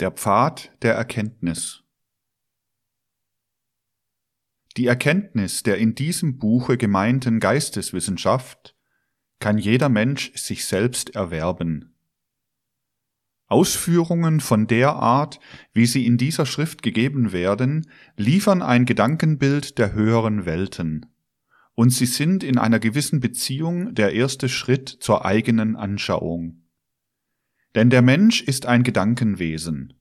[0.00, 1.82] Der Pfad der Erkenntnis
[4.76, 8.76] Die Erkenntnis der in diesem Buche gemeinten Geisteswissenschaft
[9.40, 11.96] kann jeder Mensch sich selbst erwerben.
[13.48, 15.40] Ausführungen von der Art,
[15.72, 21.06] wie sie in dieser Schrift gegeben werden, liefern ein Gedankenbild der höheren Welten,
[21.74, 26.67] und sie sind in einer gewissen Beziehung der erste Schritt zur eigenen Anschauung.
[27.74, 29.94] Denn der Mensch ist ein Gedankenwesen,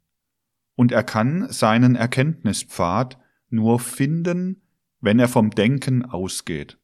[0.76, 3.18] und er kann seinen Erkenntnispfad
[3.50, 4.62] nur finden,
[5.02, 6.78] wenn er vom Denken ausgeht.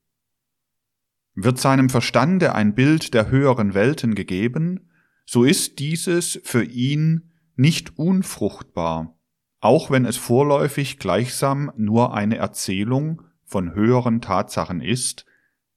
[1.36, 4.90] Wird seinem Verstande ein Bild der höheren Welten gegeben,
[5.26, 9.18] so ist dieses für ihn nicht unfruchtbar,
[9.60, 15.26] auch wenn es vorläufig gleichsam nur eine Erzählung von höheren Tatsachen ist,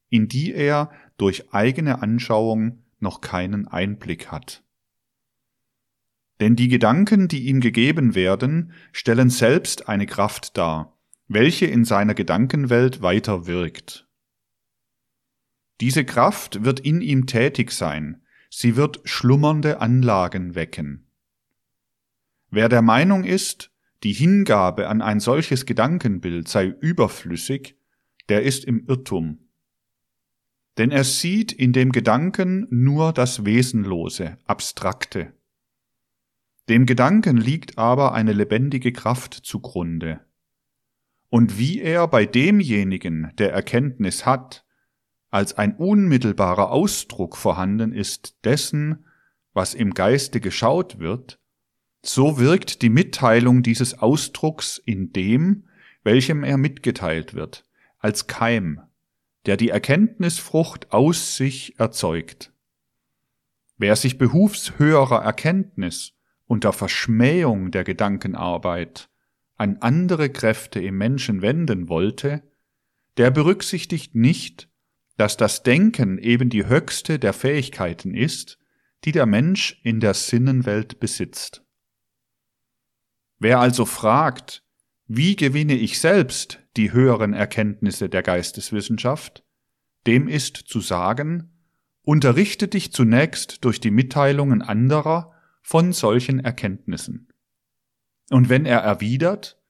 [0.08, 4.65] in die er durch eigene Anschauung noch keinen Einblick hat.
[6.40, 12.14] Denn die Gedanken, die ihm gegeben werden, stellen selbst eine Kraft dar, welche in seiner
[12.14, 14.06] Gedankenwelt weiter wirkt.
[15.80, 21.06] Diese Kraft wird in ihm tätig sein, sie wird schlummernde Anlagen wecken.
[22.50, 23.70] Wer der Meinung ist,
[24.02, 27.76] die Hingabe an ein solches Gedankenbild sei überflüssig,
[28.28, 29.48] der ist im Irrtum.
[30.78, 35.32] Denn er sieht in dem Gedanken nur das Wesenlose, Abstrakte.
[36.68, 40.20] Dem Gedanken liegt aber eine lebendige Kraft zugrunde.
[41.28, 44.64] Und wie er bei demjenigen, der Erkenntnis hat,
[45.30, 49.04] als ein unmittelbarer Ausdruck vorhanden ist dessen,
[49.52, 51.38] was im Geiste geschaut wird,
[52.02, 55.64] so wirkt die Mitteilung dieses Ausdrucks in dem,
[56.04, 57.64] welchem er mitgeteilt wird,
[57.98, 58.80] als Keim,
[59.46, 62.52] der die Erkenntnisfrucht aus sich erzeugt.
[63.76, 66.15] Wer sich behufs höherer Erkenntnis
[66.46, 69.08] unter Verschmähung der Gedankenarbeit
[69.56, 72.42] an andere Kräfte im Menschen wenden wollte,
[73.16, 74.68] der berücksichtigt nicht,
[75.16, 78.58] dass das Denken eben die höchste der Fähigkeiten ist,
[79.04, 81.62] die der Mensch in der Sinnenwelt besitzt.
[83.38, 84.62] Wer also fragt,
[85.06, 89.44] wie gewinne ich selbst die höheren Erkenntnisse der Geisteswissenschaft,
[90.06, 91.52] dem ist zu sagen,
[92.02, 95.35] unterrichte dich zunächst durch die Mitteilungen anderer
[95.66, 97.26] von solchen Erkenntnissen.
[98.30, 99.60] Und wenn er erwidert,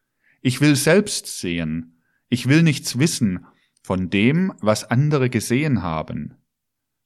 [0.43, 3.47] ich will selbst sehen, ich will nichts wissen
[3.83, 6.35] von dem, was andere gesehen haben,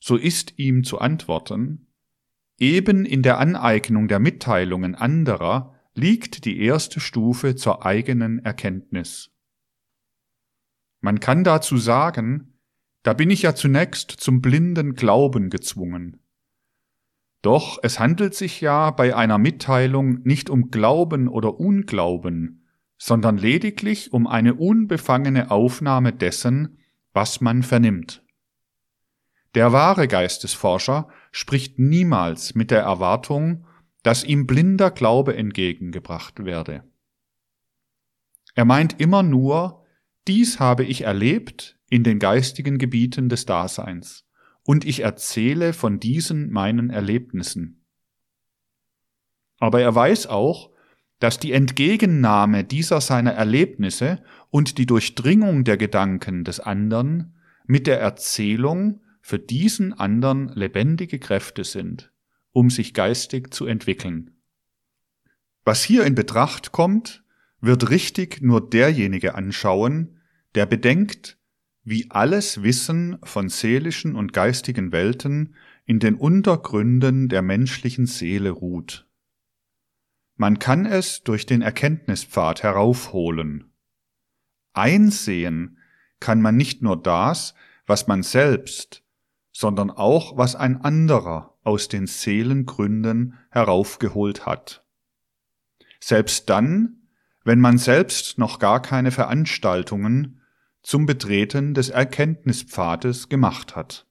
[0.00, 1.87] so ist ihm zu antworten,
[2.59, 9.31] eben in der Aneignung der Mitteilungen anderer liegt die erste Stufe zur eigenen Erkenntnis.
[11.00, 12.59] Man kann dazu sagen,
[13.05, 16.19] da bin ich ja zunächst zum blinden Glauben gezwungen.
[17.43, 22.67] Doch es handelt sich ja bei einer Mitteilung nicht um Glauben oder Unglauben,
[22.99, 26.79] sondern lediglich um eine unbefangene Aufnahme dessen,
[27.12, 28.23] was man vernimmt.
[29.55, 33.67] Der wahre Geistesforscher spricht niemals mit der Erwartung,
[34.03, 36.84] dass ihm blinder Glaube entgegengebracht werde.
[38.55, 39.84] Er meint immer nur,
[40.29, 44.27] dies habe ich erlebt in den geistigen Gebieten des Daseins
[44.70, 47.84] und ich erzähle von diesen meinen Erlebnissen.
[49.58, 50.70] Aber er weiß auch,
[51.19, 57.34] dass die Entgegennahme dieser seiner Erlebnisse und die Durchdringung der Gedanken des anderen
[57.66, 62.12] mit der Erzählung für diesen anderen lebendige Kräfte sind,
[62.52, 64.37] um sich geistig zu entwickeln.
[65.64, 67.25] Was hier in Betracht kommt,
[67.60, 70.20] wird richtig nur derjenige anschauen,
[70.54, 71.40] der bedenkt,
[71.91, 79.09] wie alles Wissen von seelischen und geistigen Welten in den Untergründen der menschlichen Seele ruht.
[80.37, 83.73] Man kann es durch den Erkenntnispfad heraufholen.
[84.73, 85.79] Einsehen
[86.21, 87.55] kann man nicht nur das,
[87.87, 89.03] was man selbst,
[89.50, 94.84] sondern auch was ein anderer aus den Seelengründen heraufgeholt hat.
[95.99, 97.09] Selbst dann,
[97.43, 100.39] wenn man selbst noch gar keine Veranstaltungen
[100.82, 104.06] zum Betreten des Erkenntnispfades gemacht hat.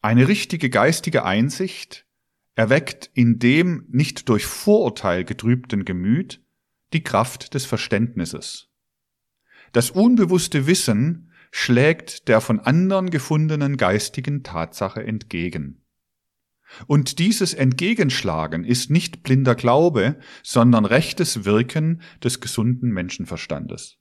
[0.00, 2.06] Eine richtige geistige Einsicht
[2.54, 6.42] erweckt in dem nicht durch Vorurteil getrübten Gemüt
[6.92, 8.68] die Kraft des Verständnisses.
[9.72, 15.82] Das unbewusste Wissen schlägt der von anderen gefundenen geistigen Tatsache entgegen.
[16.86, 23.98] Und dieses Entgegenschlagen ist nicht blinder Glaube, sondern rechtes Wirken des gesunden Menschenverstandes.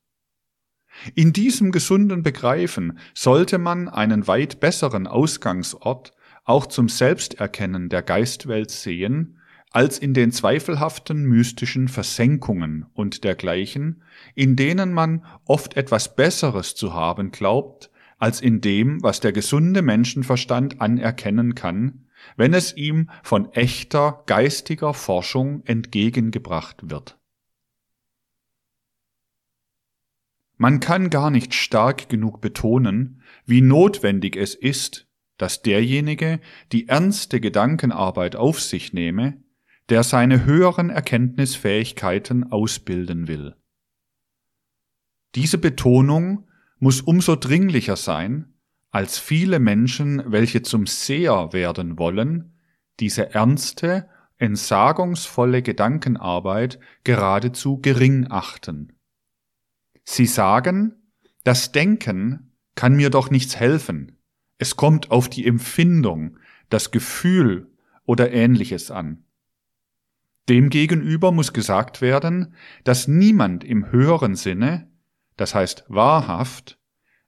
[1.16, 6.14] In diesem gesunden Begreifen sollte man einen weit besseren Ausgangsort
[6.46, 9.40] auch zum Selbsterkennen der Geistwelt sehen,
[9.72, 14.04] als in den zweifelhaften mystischen Versenkungen und dergleichen,
[14.36, 17.90] in denen man oft etwas Besseres zu haben glaubt,
[18.20, 22.06] als in dem, was der gesunde Menschenverstand anerkennen kann,
[22.38, 27.18] wenn es ihm von echter geistiger Forschung entgegengebracht wird.
[30.64, 36.40] Man kann gar nicht stark genug betonen, wie notwendig es ist, dass derjenige
[36.72, 39.44] die ernste Gedankenarbeit auf sich nehme,
[39.90, 43.58] der seine höheren Erkenntnisfähigkeiten ausbilden will.
[45.36, 46.48] Diese Betonung
[46.80, 48.54] muss umso dringlicher sein,
[48.90, 52.58] als viele Menschen, welche zum Seher werden wollen,
[53.02, 54.08] diese ernste,
[54.38, 58.94] entsagungsvolle Gedankenarbeit geradezu gering achten.
[60.04, 60.96] Sie sagen,
[61.44, 64.18] das Denken kann mir doch nichts helfen.
[64.58, 66.38] Es kommt auf die Empfindung,
[66.70, 67.72] das Gefühl
[68.06, 69.26] oder ähnliches an.
[70.50, 74.92] Demgegenüber muss gesagt werden, dass niemand im höheren Sinne,
[75.38, 76.80] das heißt wahrhaft,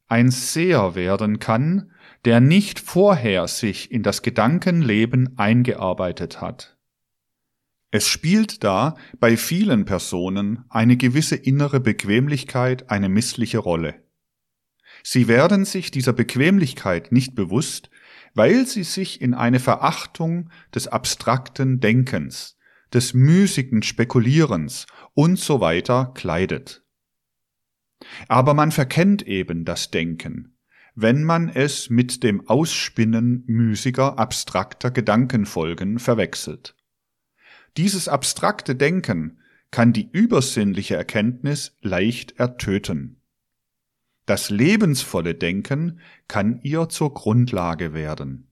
[0.07, 1.91] ein Seher werden kann,
[2.25, 6.74] der nicht vorher sich in das Gedankenleben eingearbeitet hat.
[7.95, 14.03] Es spielt da bei vielen Personen eine gewisse innere Bequemlichkeit eine missliche Rolle.
[15.01, 17.89] Sie werden sich dieser Bequemlichkeit nicht bewusst,
[18.33, 22.57] weil sie sich in eine Verachtung des abstrakten Denkens,
[22.93, 26.83] des müßigen Spekulierens und so weiter kleidet.
[28.27, 30.57] Aber man verkennt eben das Denken,
[30.95, 36.74] wenn man es mit dem Ausspinnen müßiger, abstrakter Gedankenfolgen verwechselt.
[37.77, 39.39] Dieses abstrakte Denken
[39.71, 43.21] kann die übersinnliche Erkenntnis leicht ertöten.
[44.25, 48.47] Das lebensvolle Denken kann ihr zur Grundlage werden.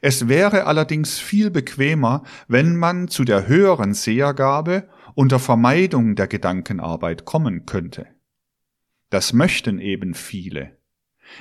[0.00, 7.24] Es wäre allerdings viel bequemer, wenn man zu der höheren Sehergabe unter Vermeidung der Gedankenarbeit
[7.24, 8.06] kommen könnte.
[9.10, 10.76] Das möchten eben viele.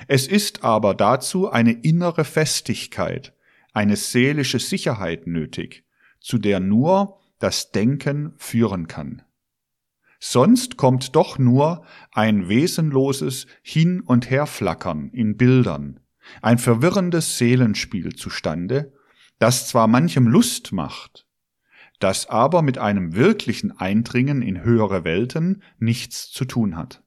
[0.08, 3.34] Es ist aber dazu eine innere Festigkeit,
[3.74, 5.84] eine seelische Sicherheit nötig,
[6.24, 9.22] zu der nur das Denken führen kann.
[10.20, 16.00] Sonst kommt doch nur ein wesenloses Hin- und Herflackern in Bildern,
[16.42, 18.94] ein verwirrendes Seelenspiel zustande,
[19.38, 21.28] das zwar manchem Lust macht,
[22.00, 27.04] das aber mit einem wirklichen Eindringen in höhere Welten nichts zu tun hat.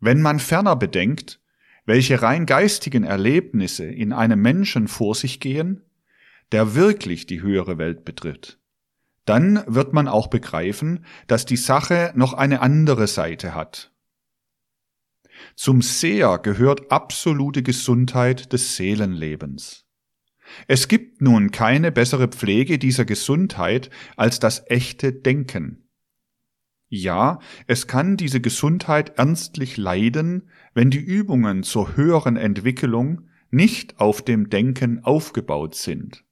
[0.00, 1.40] Wenn man ferner bedenkt,
[1.84, 5.82] welche rein geistigen Erlebnisse in einem Menschen vor sich gehen,
[6.52, 8.58] der wirklich die höhere Welt betritt,
[9.24, 13.90] dann wird man auch begreifen, dass die Sache noch eine andere Seite hat
[15.54, 19.84] zum Seher gehört absolute Gesundheit des Seelenlebens.
[20.68, 25.88] Es gibt nun keine bessere Pflege dieser Gesundheit als das echte Denken.
[26.88, 34.22] Ja, es kann diese Gesundheit ernstlich leiden, wenn die Übungen zur höheren Entwicklung nicht auf
[34.22, 36.25] dem Denken aufgebaut sind.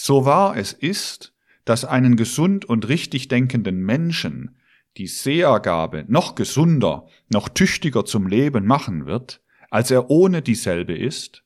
[0.00, 1.34] So wahr es ist,
[1.64, 4.56] dass einen gesund und richtig denkenden Menschen
[4.96, 11.42] die Sehergabe noch gesunder, noch tüchtiger zum Leben machen wird, als er ohne dieselbe ist,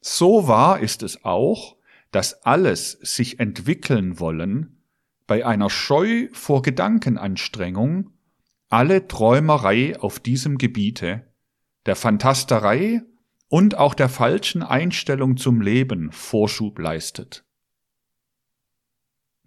[0.00, 1.76] so wahr ist es auch,
[2.12, 4.84] dass alles sich entwickeln wollen
[5.26, 8.12] bei einer Scheu vor Gedankenanstrengung,
[8.68, 11.26] alle Träumerei auf diesem Gebiete,
[11.86, 13.02] der Fantasterei
[13.48, 17.44] und auch der falschen Einstellung zum Leben Vorschub leistet.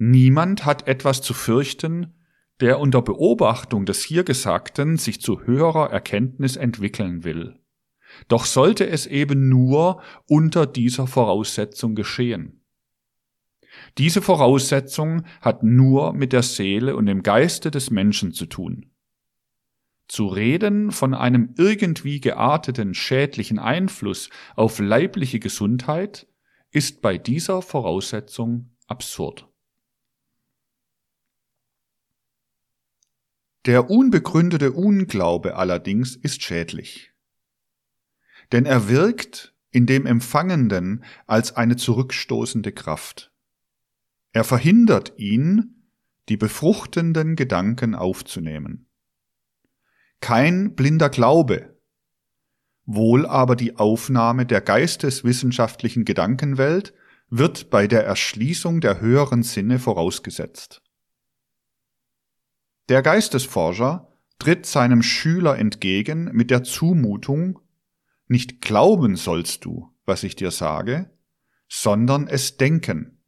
[0.04, 2.16] Niemand hat etwas zu fürchten,
[2.60, 7.60] der unter Beobachtung des hier Gesagten sich zu höherer Erkenntnis entwickeln will.
[8.28, 12.64] Doch sollte es eben nur unter dieser Voraussetzung geschehen.
[14.00, 18.90] Diese Voraussetzung hat nur mit der Seele und dem Geiste des Menschen zu tun.
[20.08, 26.26] Zu reden von einem irgendwie gearteten schädlichen Einfluss auf leibliche Gesundheit
[26.72, 29.51] ist bei dieser Voraussetzung absurd.
[33.66, 37.12] Der unbegründete Unglaube allerdings ist schädlich.
[38.52, 43.32] Denn er wirkt in dem Empfangenden als eine zurückstoßende Kraft.
[44.34, 45.88] Er verhindert ihn,
[46.28, 48.88] die befruchtenden Gedanken aufzunehmen.
[50.22, 51.78] Kein blinder Glaube,
[52.86, 56.94] wohl aber die Aufnahme der geisteswissenschaftlichen Gedankenwelt
[57.30, 60.81] wird bei der Erschließung der höheren Sinne vorausgesetzt.
[62.92, 67.60] Der Geistesforscher tritt seinem Schüler entgegen mit der Zumutung,
[68.28, 71.10] nicht glauben sollst du, was ich dir sage,
[71.70, 73.24] sondern es denken.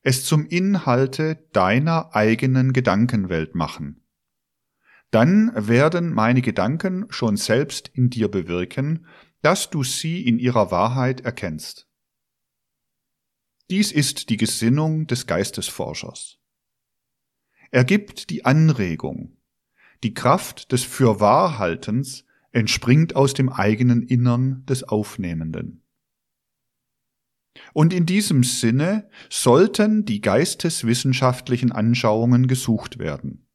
[0.00, 4.02] es zum Inhalte deiner eigenen Gedankenwelt machen.
[5.10, 9.06] Dann werden meine Gedanken schon selbst in dir bewirken,
[9.42, 11.86] dass du sie in ihrer Wahrheit erkennst.
[13.68, 16.35] Dies ist die Gesinnung des Geistesforschers.
[17.70, 19.36] Er gibt die Anregung.
[20.02, 25.82] Die Kraft des Fürwahrhaltens entspringt aus dem eigenen Innern des Aufnehmenden.
[27.72, 33.46] Und in diesem Sinne sollten die geisteswissenschaftlichen Anschauungen gesucht werden.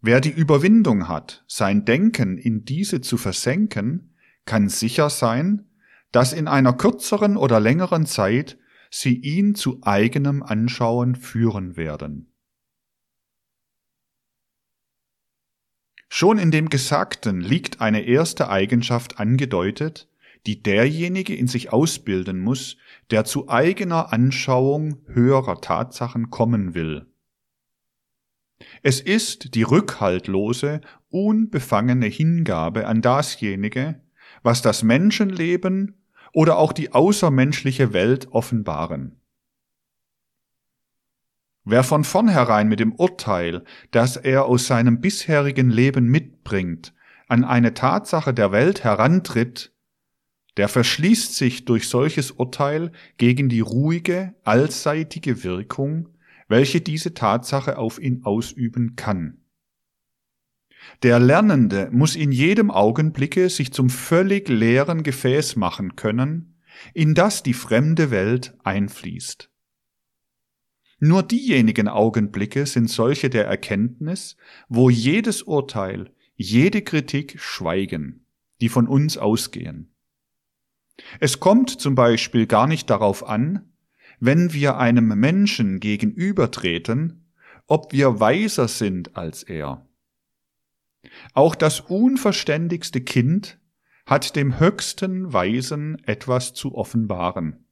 [0.00, 5.68] Wer die Überwindung hat, sein Denken in diese zu versenken, kann sicher sein,
[6.10, 8.58] dass in einer kürzeren oder längeren Zeit
[8.94, 12.28] sie ihn zu eigenem Anschauen führen werden.
[16.10, 20.10] Schon in dem Gesagten liegt eine erste Eigenschaft angedeutet,
[20.46, 22.76] die derjenige in sich ausbilden muss,
[23.10, 27.06] der zu eigener Anschauung höherer Tatsachen kommen will.
[28.82, 34.02] Es ist die rückhaltlose, unbefangene Hingabe an dasjenige,
[34.42, 36.01] was das Menschenleben
[36.32, 39.20] oder auch die außermenschliche Welt offenbaren.
[41.64, 43.62] Wer von vornherein mit dem Urteil,
[43.92, 46.92] das er aus seinem bisherigen Leben mitbringt,
[47.28, 49.72] an eine Tatsache der Welt herantritt,
[50.56, 56.08] der verschließt sich durch solches Urteil gegen die ruhige, allseitige Wirkung,
[56.48, 59.41] welche diese Tatsache auf ihn ausüben kann.
[61.02, 66.60] Der Lernende muss in jedem Augenblicke sich zum völlig leeren Gefäß machen können,
[66.94, 69.50] in das die fremde Welt einfließt.
[71.00, 74.36] Nur diejenigen Augenblicke sind solche der Erkenntnis,
[74.68, 78.24] wo jedes Urteil, jede Kritik schweigen,
[78.60, 79.92] die von uns ausgehen.
[81.18, 83.72] Es kommt zum Beispiel gar nicht darauf an,
[84.20, 87.32] wenn wir einem Menschen gegenübertreten,
[87.66, 89.84] ob wir weiser sind als er.
[91.34, 93.58] Auch das unverständigste Kind
[94.06, 97.66] hat dem höchsten Weisen etwas zu offenbaren.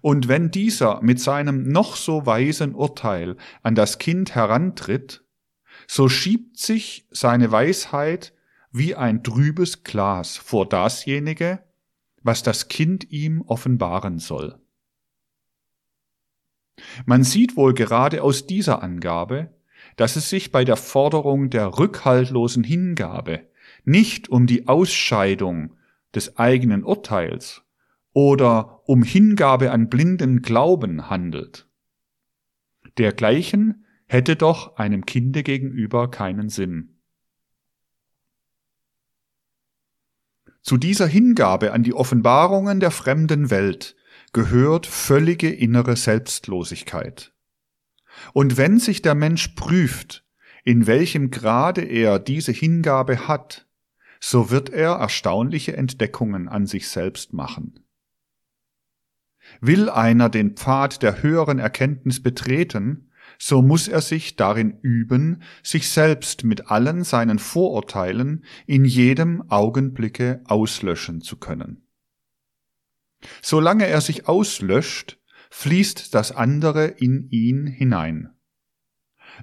[0.00, 5.24] Und wenn dieser mit seinem noch so weisen Urteil an das Kind herantritt,
[5.86, 8.34] so schiebt sich seine Weisheit
[8.70, 11.62] wie ein trübes Glas vor dasjenige,
[12.22, 14.58] was das Kind ihm offenbaren soll.
[17.04, 19.54] Man sieht wohl gerade aus dieser Angabe,
[19.96, 23.40] dass es sich bei der Forderung der rückhaltlosen Hingabe
[23.84, 25.74] nicht um die Ausscheidung
[26.14, 27.62] des eigenen Urteils
[28.12, 31.68] oder um Hingabe an blinden Glauben handelt.
[32.98, 36.98] Dergleichen hätte doch einem Kinde gegenüber keinen Sinn.
[40.60, 43.96] Zu dieser Hingabe an die Offenbarungen der fremden Welt
[44.32, 47.31] gehört völlige innere Selbstlosigkeit.
[48.32, 50.24] Und wenn sich der Mensch prüft,
[50.64, 53.66] in welchem Grade er diese Hingabe hat,
[54.20, 57.84] so wird er erstaunliche Entdeckungen an sich selbst machen.
[59.60, 65.88] Will einer den Pfad der höheren Erkenntnis betreten, so muss er sich darin üben, sich
[65.90, 71.88] selbst mit allen seinen Vorurteilen in jedem Augenblicke auslöschen zu können.
[73.40, 75.18] Solange er sich auslöscht,
[75.52, 78.30] fließt das andere in ihn hinein.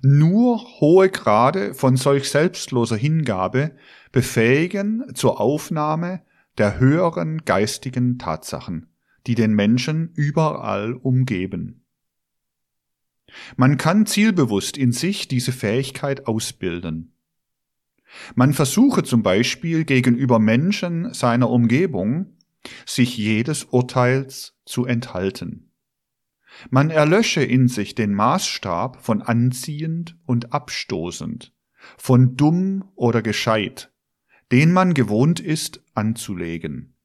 [0.02, 3.76] Nur hohe Grade von solch selbstloser Hingabe
[4.12, 6.22] befähigen zur Aufnahme
[6.58, 8.90] der höheren geistigen Tatsachen,
[9.28, 11.86] die den Menschen überall umgeben.
[13.56, 17.14] Man kann zielbewusst in sich diese Fähigkeit ausbilden.
[18.34, 22.36] Man versuche zum Beispiel gegenüber Menschen seiner Umgebung,
[22.88, 25.69] sich jedes Urteils zu enthalten.
[26.70, 31.54] Man erlösche in sich den Maßstab von anziehend und abstoßend,
[31.98, 33.92] von dumm oder gescheit,
[34.52, 36.96] den man gewohnt ist anzulegen.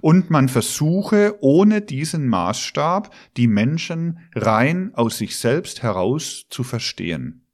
[0.00, 7.46] Und man versuche ohne diesen Maßstab die Menschen rein aus sich selbst heraus zu verstehen.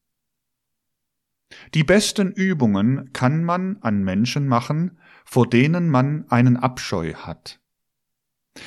[1.74, 7.60] Die besten Übungen kann man an Menschen machen, vor denen man einen Abscheu hat.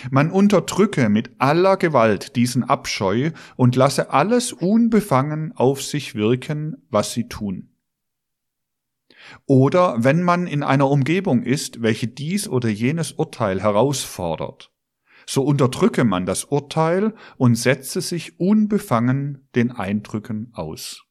[0.10, 7.13] Man unterdrücke mit aller Gewalt diesen Abscheu und lasse alles unbefangen auf sich wirken, was
[7.13, 7.69] sie tun.
[9.45, 14.71] Oder wenn man in einer Umgebung ist, welche dies oder jenes Urteil herausfordert,
[15.27, 21.05] so unterdrücke man das Urteil und setze sich unbefangen den Eindrücken aus.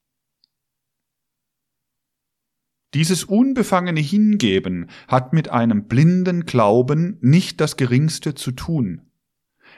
[2.94, 9.02] Dieses unbefangene Hingeben hat mit einem blinden Glauben nicht das geringste zu tun.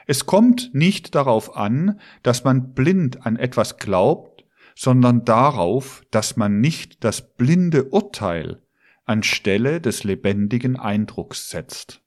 [0.07, 6.59] Es kommt nicht darauf an, dass man blind an etwas glaubt, sondern darauf, dass man
[6.59, 8.61] nicht das blinde Urteil
[9.05, 12.01] anstelle des lebendigen Eindrucks setzt.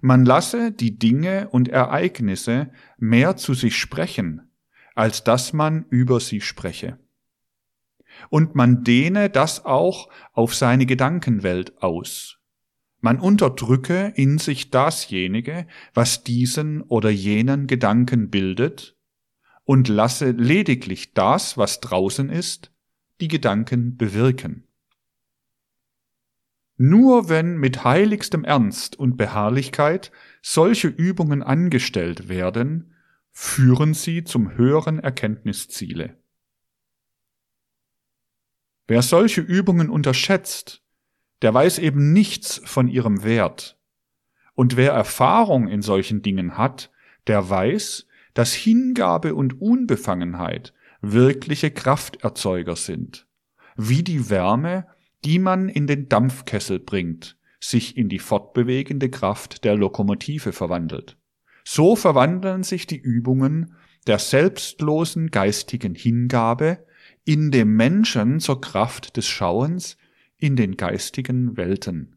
[0.00, 4.50] Man lasse die Dinge und Ereignisse mehr zu sich sprechen,
[4.94, 6.98] als dass man über sie spreche.
[8.30, 12.38] Und man dehne das auch auf seine Gedankenwelt aus.
[13.00, 18.96] Man unterdrücke in sich dasjenige, was diesen oder jenen Gedanken bildet,
[19.64, 22.72] und lasse lediglich das, was draußen ist,
[23.20, 24.64] die Gedanken bewirken.
[26.78, 32.94] Nur wenn mit heiligstem Ernst und Beharrlichkeit solche Übungen angestellt werden,
[33.32, 36.17] führen sie zum höheren Erkenntnisziele.
[38.88, 40.82] Wer solche Übungen unterschätzt,
[41.42, 43.78] der weiß eben nichts von ihrem Wert.
[44.54, 46.90] Und wer Erfahrung in solchen Dingen hat,
[47.28, 53.28] der weiß, dass Hingabe und Unbefangenheit wirkliche Krafterzeuger sind,
[53.76, 54.86] wie die Wärme
[55.24, 61.16] die man in den Dampfkessel bringt, sich in die fortbewegende Kraft der Lokomotive verwandelt.
[61.64, 63.74] So verwandeln sich die Übungen
[64.06, 66.86] der selbstlosen geistigen Hingabe
[67.28, 69.98] in dem Menschen zur Kraft des Schauens
[70.38, 72.16] in den geistigen Welten.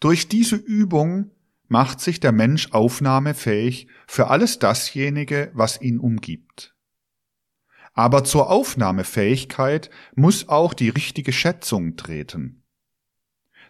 [0.00, 1.30] Durch diese Übung
[1.68, 6.74] macht sich der Mensch aufnahmefähig für alles dasjenige, was ihn umgibt.
[7.92, 12.64] Aber zur Aufnahmefähigkeit muss auch die richtige Schätzung treten.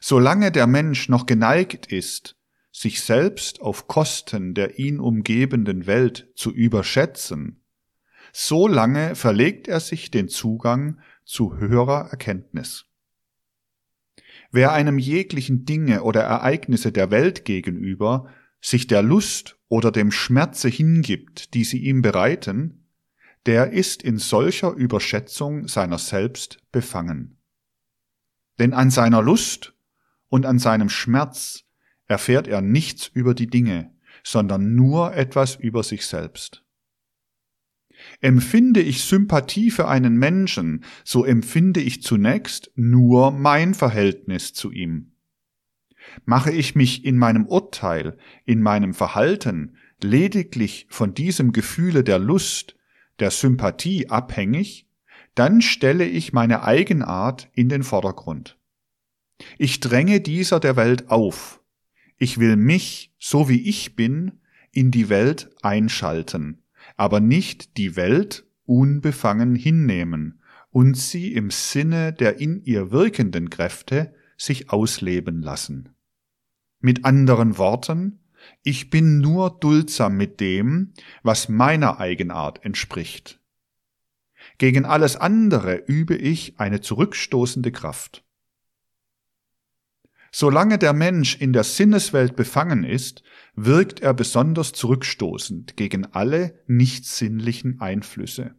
[0.00, 2.37] Solange der Mensch noch geneigt ist,
[2.78, 7.60] sich selbst auf Kosten der ihn umgebenden Welt zu überschätzen,
[8.32, 12.86] so lange verlegt er sich den Zugang zu höherer Erkenntnis.
[14.52, 18.28] Wer einem jeglichen Dinge oder Ereignisse der Welt gegenüber
[18.60, 22.86] sich der Lust oder dem Schmerze hingibt, die sie ihm bereiten,
[23.46, 27.38] der ist in solcher Überschätzung seiner selbst befangen.
[28.60, 29.74] Denn an seiner Lust
[30.28, 31.67] und an seinem Schmerz
[32.08, 33.94] erfährt er nichts über die Dinge,
[34.24, 36.64] sondern nur etwas über sich selbst.
[38.20, 45.12] Empfinde ich Sympathie für einen Menschen, so empfinde ich zunächst nur mein Verhältnis zu ihm.
[46.24, 52.76] Mache ich mich in meinem Urteil, in meinem Verhalten lediglich von diesem Gefühle der Lust,
[53.18, 54.88] der Sympathie abhängig,
[55.34, 58.58] dann stelle ich meine Eigenart in den Vordergrund.
[59.56, 61.57] Ich dränge dieser der Welt auf.
[62.18, 64.40] Ich will mich, so wie ich bin,
[64.72, 66.62] in die Welt einschalten,
[66.96, 74.14] aber nicht die Welt unbefangen hinnehmen und sie im Sinne der in ihr wirkenden Kräfte
[74.36, 75.90] sich ausleben lassen.
[76.80, 78.20] Mit anderen Worten,
[78.62, 83.40] ich bin nur duldsam mit dem, was meiner Eigenart entspricht.
[84.58, 88.24] Gegen alles andere übe ich eine zurückstoßende Kraft.
[90.30, 93.22] Solange der Mensch in der Sinneswelt befangen ist,
[93.54, 98.54] wirkt er besonders zurückstoßend gegen alle nicht sinnlichen Einflüsse.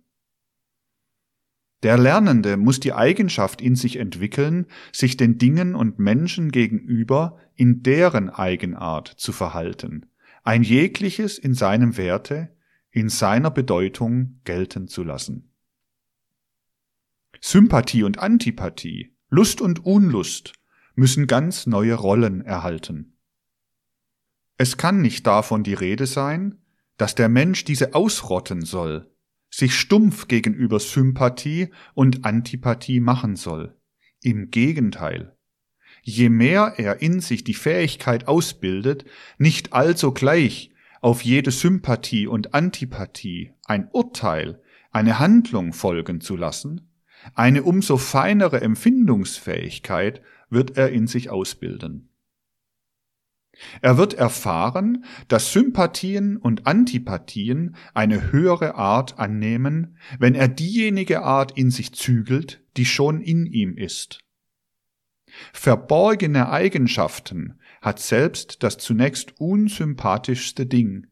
[1.84, 7.84] Der Lernende muss die Eigenschaft in sich entwickeln, sich den Dingen und Menschen gegenüber in
[7.84, 10.08] deren Eigenart zu verhalten,
[10.44, 12.50] ein jegliches in seinem Werte,
[12.92, 15.54] in seiner Bedeutung gelten zu lassen.
[17.40, 20.59] Sympathie und Antipathie, Lust und Unlust
[21.00, 23.18] müssen ganz neue Rollen erhalten.
[24.58, 26.60] Es kann nicht davon die Rede sein,
[26.98, 29.10] dass der Mensch diese ausrotten soll,
[29.50, 33.76] sich stumpf gegenüber Sympathie und Antipathie machen soll.
[34.22, 35.36] Im Gegenteil.
[36.02, 39.06] Je mehr er in sich die Fähigkeit ausbildet,
[39.38, 46.92] nicht also gleich auf jede Sympathie und Antipathie ein Urteil, eine Handlung folgen zu lassen,
[47.34, 52.10] eine umso feinere Empfindungsfähigkeit wird er in sich ausbilden.
[53.82, 61.58] Er wird erfahren, dass Sympathien und Antipathien eine höhere Art annehmen, wenn er diejenige Art
[61.58, 64.20] in sich zügelt, die schon in ihm ist.
[65.54, 71.08] Verborgene Eigenschaften hat selbst das zunächst unsympathischste Ding.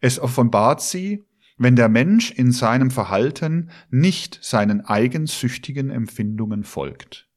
[0.00, 1.24] Es offenbart sie,
[1.56, 7.29] wenn der Mensch in seinem Verhalten nicht seinen eigensüchtigen Empfindungen folgt.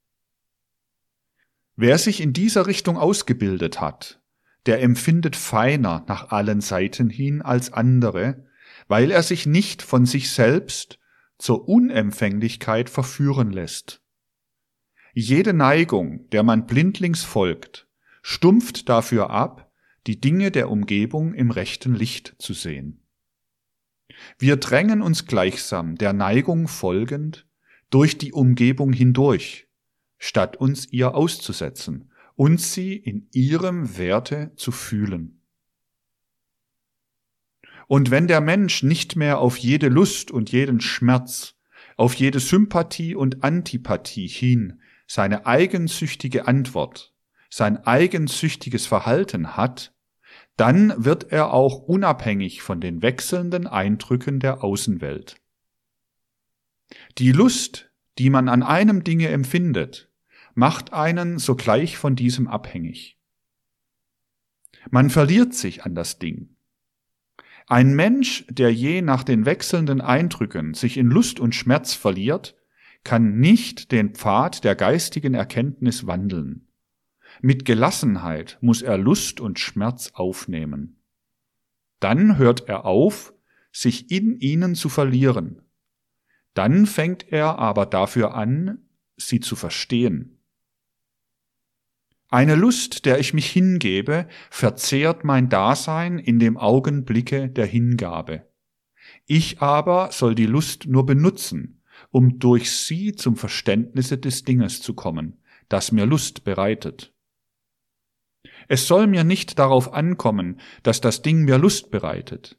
[1.76, 4.20] Wer sich in dieser Richtung ausgebildet hat,
[4.66, 8.46] der empfindet feiner nach allen Seiten hin als andere,
[8.88, 10.98] weil er sich nicht von sich selbst
[11.38, 14.00] zur Unempfänglichkeit verführen lässt.
[15.12, 17.88] Jede Neigung, der man blindlings folgt,
[18.22, 19.70] stumpft dafür ab,
[20.06, 23.00] die Dinge der Umgebung im rechten Licht zu sehen.
[24.38, 27.46] Wir drängen uns gleichsam der Neigung folgend
[27.90, 29.68] durch die Umgebung hindurch,
[30.18, 35.40] statt uns ihr auszusetzen und sie in ihrem Werte zu fühlen.
[37.86, 41.54] Und wenn der Mensch nicht mehr auf jede Lust und jeden Schmerz,
[41.96, 47.12] auf jede Sympathie und Antipathie hin seine eigensüchtige Antwort,
[47.50, 49.94] sein eigensüchtiges Verhalten hat,
[50.56, 55.36] dann wird er auch unabhängig von den wechselnden Eindrücken der Außenwelt.
[57.18, 57.83] Die Lust,
[58.18, 60.10] die man an einem Dinge empfindet,
[60.54, 63.18] macht einen sogleich von diesem abhängig.
[64.90, 66.50] Man verliert sich an das Ding.
[67.66, 72.56] Ein Mensch, der je nach den wechselnden Eindrücken sich in Lust und Schmerz verliert,
[73.04, 76.68] kann nicht den Pfad der geistigen Erkenntnis wandeln.
[77.40, 81.00] Mit Gelassenheit muss er Lust und Schmerz aufnehmen.
[82.00, 83.34] Dann hört er auf,
[83.72, 85.63] sich in ihnen zu verlieren.
[86.54, 88.78] Dann fängt er aber dafür an,
[89.16, 90.38] sie zu verstehen.
[92.28, 98.48] Eine Lust, der ich mich hingebe, verzehrt mein Dasein in dem Augenblicke der Hingabe.
[99.26, 104.94] Ich aber soll die Lust nur benutzen, um durch sie zum Verständnisse des Dinges zu
[104.94, 105.38] kommen,
[105.68, 107.12] das mir Lust bereitet.
[108.68, 112.58] Es soll mir nicht darauf ankommen, dass das Ding mir Lust bereitet.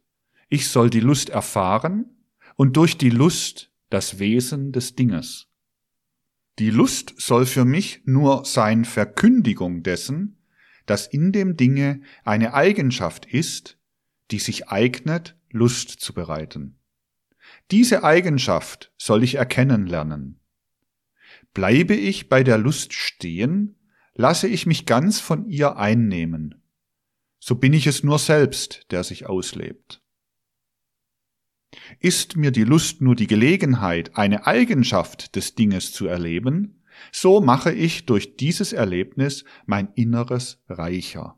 [0.49, 2.05] Ich soll die Lust erfahren
[2.55, 5.47] und durch die Lust das Wesen des Dinges.
[6.59, 10.37] Die Lust soll für mich nur sein Verkündigung dessen,
[10.85, 13.77] dass in dem Dinge eine Eigenschaft ist,
[14.31, 16.77] die sich eignet, Lust zu bereiten.
[17.71, 20.39] Diese Eigenschaft soll ich erkennen lernen.
[21.53, 23.75] Bleibe ich bei der Lust stehen,
[24.13, 26.61] lasse ich mich ganz von ihr einnehmen.
[27.39, 30.01] So bin ich es nur selbst, der sich auslebt.
[31.99, 37.73] Ist mir die Lust nur die Gelegenheit, eine Eigenschaft des Dinges zu erleben, so mache
[37.73, 41.37] ich durch dieses Erlebnis mein Inneres reicher.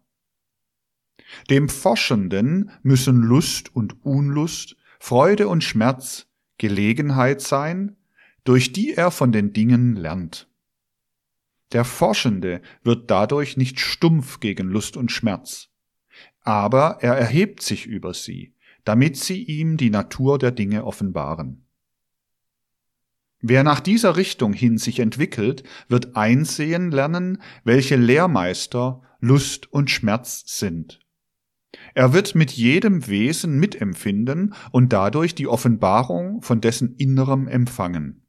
[1.50, 7.98] Dem Forschenden müssen Lust und Unlust, Freude und Schmerz Gelegenheit sein,
[8.44, 10.48] durch die er von den Dingen lernt.
[11.74, 15.70] Der Forschende wird dadurch nicht stumpf gegen Lust und Schmerz,
[16.42, 18.54] aber er erhebt sich über sie,
[18.88, 21.66] damit sie ihm die Natur der Dinge offenbaren.
[23.42, 30.44] Wer nach dieser Richtung hin sich entwickelt, wird einsehen lernen, welche Lehrmeister Lust und Schmerz
[30.48, 31.02] sind.
[31.96, 38.26] Er wird mit jedem Wesen mitempfinden und dadurch die Offenbarung von dessen Innerem empfangen.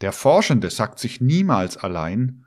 [0.00, 2.44] Der Forschende sagt sich niemals allein,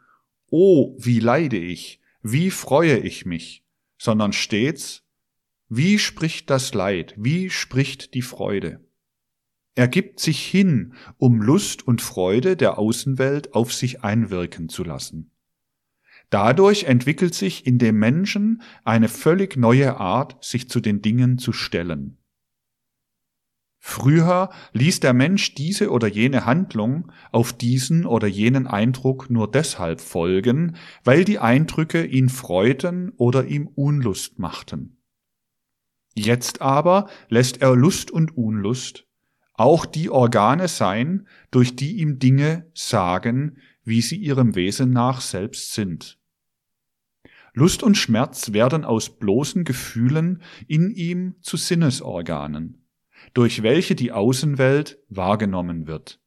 [0.51, 3.63] Oh, wie leide ich, wie freue ich mich,
[3.97, 5.05] sondern stets,
[5.69, 8.83] wie spricht das Leid, wie spricht die Freude.
[9.75, 15.31] Er gibt sich hin, um Lust und Freude der Außenwelt auf sich einwirken zu lassen.
[16.31, 21.53] Dadurch entwickelt sich in dem Menschen eine völlig neue Art, sich zu den Dingen zu
[21.53, 22.17] stellen.
[23.79, 30.01] Früher ließ der Mensch diese oder jene Handlung auf diesen oder jenen Eindruck nur deshalb
[30.01, 34.98] folgen, weil die Eindrücke ihn freuten oder ihm Unlust machten.
[36.15, 39.05] Jetzt aber lässt er Lust und Unlust
[39.53, 45.73] auch die Organe sein, durch die ihm Dinge sagen, wie sie ihrem Wesen nach selbst
[45.73, 46.17] sind.
[47.53, 52.79] Lust und Schmerz werden aus bloßen Gefühlen in ihm zu Sinnesorganen
[53.33, 56.19] durch welche die Außenwelt wahrgenommen wird.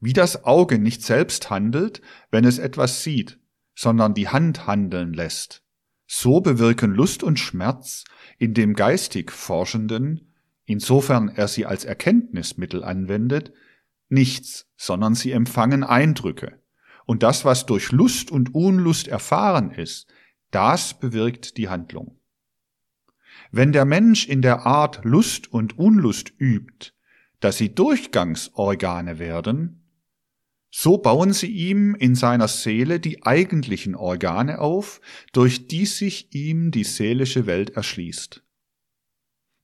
[0.00, 3.40] Wie das Auge nicht selbst handelt, wenn es etwas sieht,
[3.74, 5.63] sondern die Hand handeln lässt,
[6.06, 8.04] so bewirken Lust und Schmerz
[8.38, 10.32] in dem geistig Forschenden,
[10.64, 13.52] insofern er sie als Erkenntnismittel anwendet,
[14.08, 16.60] nichts, sondern sie empfangen Eindrücke.
[17.06, 20.06] Und das, was durch Lust und Unlust erfahren ist,
[20.50, 22.18] das bewirkt die Handlung.
[23.50, 26.92] Wenn der Mensch in der Art Lust und Unlust übt,
[27.40, 29.83] dass sie Durchgangsorgane werden,
[30.76, 35.00] so bauen sie ihm in seiner Seele die eigentlichen Organe auf,
[35.32, 38.42] durch die sich ihm die seelische Welt erschließt.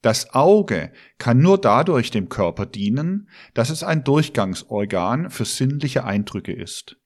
[0.03, 6.53] Das Auge kann nur dadurch dem Körper dienen, dass es ein Durchgangsorgan für sinnliche Eindrücke
[6.53, 6.97] ist.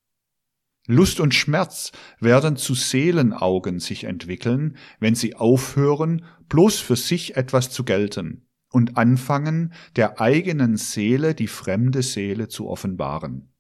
[0.87, 1.91] Lust und Schmerz
[2.21, 8.99] werden zu Seelenaugen sich entwickeln, wenn sie aufhören, bloß für sich etwas zu gelten und
[8.99, 13.54] anfangen, der eigenen Seele die fremde Seele zu offenbaren.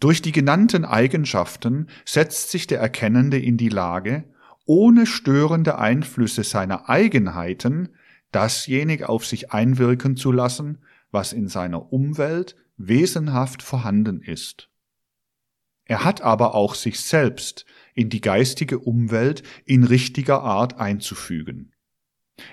[0.00, 4.24] Durch die genannten Eigenschaften setzt sich der Erkennende in die Lage,
[4.64, 7.88] ohne störende Einflüsse seiner Eigenheiten
[8.30, 10.78] dasjenige auf sich einwirken zu lassen,
[11.10, 14.68] was in seiner Umwelt wesenhaft vorhanden ist.
[15.84, 21.72] Er hat aber auch sich selbst in die geistige Umwelt in richtiger Art einzufügen.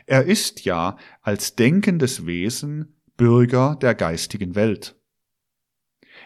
[0.05, 4.95] Er ist ja als denkendes Wesen Bürger der geistigen Welt.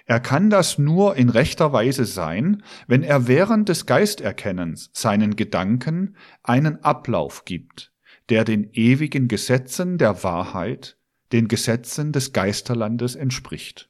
[0.05, 6.15] Er kann das nur in rechter Weise sein, wenn er während des Geisterkennens seinen Gedanken
[6.43, 7.91] einen Ablauf gibt,
[8.29, 10.97] der den ewigen Gesetzen der Wahrheit,
[11.31, 13.89] den Gesetzen des Geisterlandes entspricht.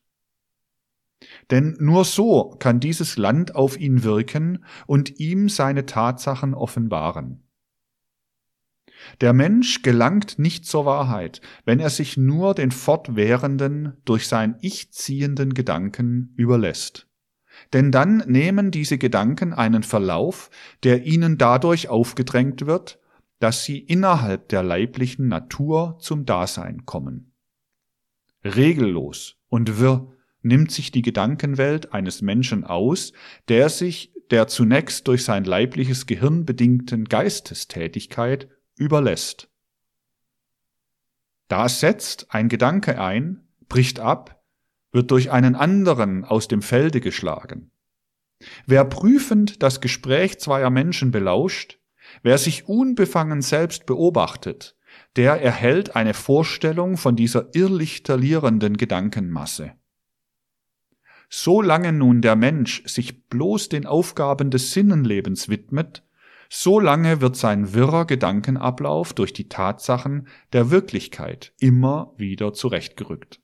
[1.52, 7.44] Denn nur so kann dieses Land auf ihn wirken und ihm seine Tatsachen offenbaren.
[9.22, 14.92] Der Mensch gelangt nicht zur Wahrheit, wenn er sich nur den fortwährenden, durch sein Ich
[14.92, 17.08] ziehenden Gedanken überlässt.
[17.74, 20.50] Denn dann nehmen diese Gedanken einen Verlauf,
[20.84, 23.00] der ihnen dadurch aufgedrängt wird,
[23.40, 27.34] dass sie innerhalb der leiblichen Natur zum Dasein kommen.
[28.44, 33.12] Regellos und wirr nimmt sich die Gedankenwelt eines Menschen aus,
[33.50, 38.48] der sich der zunächst durch sein leibliches Gehirn bedingten Geistestätigkeit
[38.80, 39.50] überlässt.
[41.48, 44.44] Da setzt ein Gedanke ein, bricht ab,
[44.92, 47.72] wird durch einen anderen aus dem Felde geschlagen.
[48.66, 51.80] Wer prüfend das Gespräch zweier Menschen belauscht,
[52.24, 54.78] wer sich unbefangen selbst beobachtet,
[55.16, 59.74] der erhält eine Vorstellung von dieser irrlichterlierenden Gedankenmasse.
[61.30, 66.04] Solange nun der Mensch sich bloß den Aufgaben des Sinnenlebens widmet,
[66.50, 73.40] so lange wird sein wirrer Gedankenablauf durch die Tatsachen der Wirklichkeit immer wieder zurechtgerückt.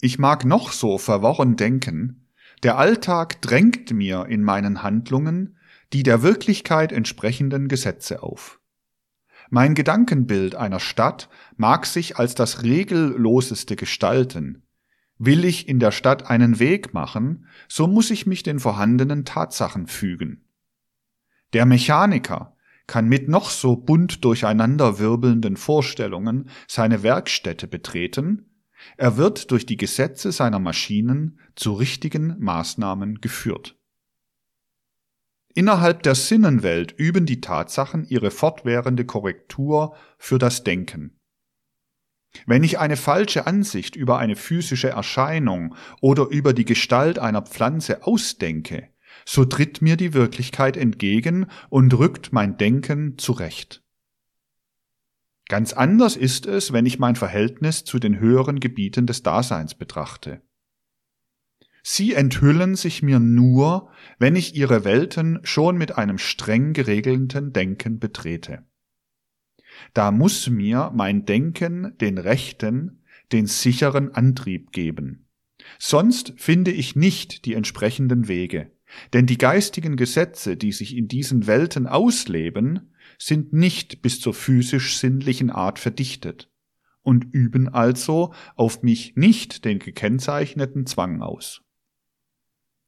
[0.00, 2.28] Ich mag noch so verworren denken,
[2.62, 5.56] der Alltag drängt mir in meinen Handlungen
[5.94, 8.60] die der Wirklichkeit entsprechenden Gesetze auf.
[9.48, 14.64] Mein Gedankenbild einer Stadt mag sich als das regelloseste gestalten.
[15.18, 19.86] Will ich in der Stadt einen Weg machen, so muss ich mich den vorhandenen Tatsachen
[19.86, 20.43] fügen.
[21.54, 28.50] Der Mechaniker kann mit noch so bunt durcheinanderwirbelnden Vorstellungen seine Werkstätte betreten,
[28.96, 33.78] er wird durch die Gesetze seiner Maschinen zu richtigen Maßnahmen geführt.
[35.54, 41.20] Innerhalb der Sinnenwelt üben die Tatsachen ihre fortwährende Korrektur für das Denken.
[42.46, 48.04] Wenn ich eine falsche Ansicht über eine physische Erscheinung oder über die Gestalt einer Pflanze
[48.04, 48.88] ausdenke,
[49.24, 53.82] so tritt mir die Wirklichkeit entgegen und rückt mein Denken zurecht.
[55.48, 60.40] Ganz anders ist es, wenn ich mein Verhältnis zu den höheren Gebieten des Daseins betrachte.
[61.82, 67.98] Sie enthüllen sich mir nur, wenn ich ihre Welten schon mit einem streng geregelten Denken
[67.98, 68.64] betrete.
[69.92, 75.28] Da muss mir mein Denken den rechten, den sicheren Antrieb geben.
[75.78, 78.73] Sonst finde ich nicht die entsprechenden Wege.
[79.12, 85.50] Denn die geistigen Gesetze, die sich in diesen Welten ausleben, sind nicht bis zur physisch-sinnlichen
[85.50, 86.50] Art verdichtet
[87.02, 91.62] und üben also auf mich nicht den gekennzeichneten Zwang aus.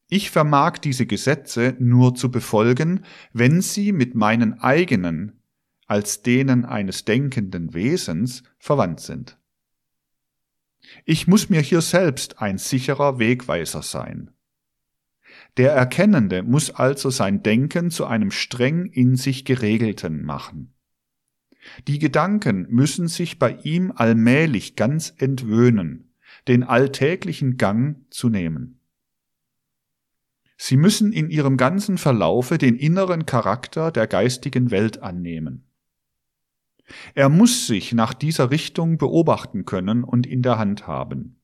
[0.09, 5.41] Ich vermag diese Gesetze nur zu befolgen, wenn sie mit meinen eigenen,
[5.85, 9.37] als denen eines denkenden Wesens, verwandt sind.
[11.05, 14.31] Ich muss mir hier selbst ein sicherer Wegweiser sein.
[15.57, 20.73] Der Erkennende muss also sein Denken zu einem streng in sich geregelten machen.
[21.87, 26.13] Die Gedanken müssen sich bei ihm allmählich ganz entwöhnen,
[26.47, 28.79] den alltäglichen Gang zu nehmen.
[30.57, 35.67] Sie müssen in ihrem ganzen Verlaufe den inneren Charakter der geistigen Welt annehmen.
[37.15, 41.36] Er muss sich nach dieser Richtung beobachten können und in der Hand haben.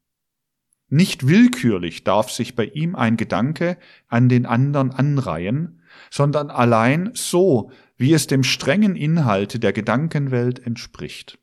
[0.93, 3.79] Nicht willkürlich darf sich bei ihm ein Gedanke
[4.10, 11.39] an den anderen anreihen, sondern allein so, wie es dem strengen Inhalte der Gedankenwelt entspricht.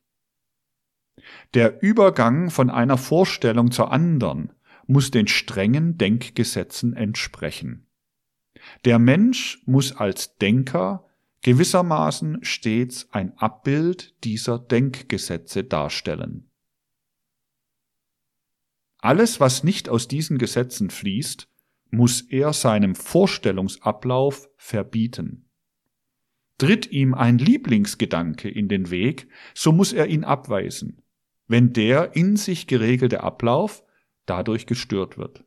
[1.54, 4.52] Der Übergang von einer Vorstellung zur anderen
[4.86, 7.88] muss den strengen Denkgesetzen entsprechen.
[8.84, 11.08] Der Mensch muss als Denker
[11.42, 16.49] gewissermaßen stets ein Abbild dieser Denkgesetze darstellen.
[19.02, 21.48] Alles, was nicht aus diesen Gesetzen fließt,
[21.90, 25.46] muss er seinem Vorstellungsablauf verbieten.
[26.58, 31.02] Tritt ihm ein Lieblingsgedanke in den Weg, so muss er ihn abweisen,
[31.48, 33.82] wenn der in sich geregelte Ablauf
[34.26, 35.44] dadurch gestört wird.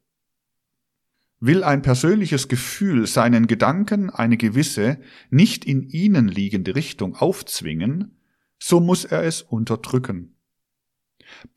[1.40, 8.18] Will ein persönliches Gefühl seinen Gedanken eine gewisse, nicht in ihnen liegende Richtung aufzwingen,
[8.58, 10.36] so muss er es unterdrücken.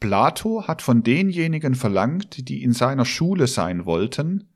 [0.01, 4.49] Plato hat von denjenigen verlangt, die in seiner Schule sein wollten,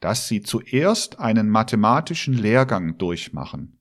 [0.00, 3.76] dass sie zuerst einen mathematischen Lehrgang durchmachen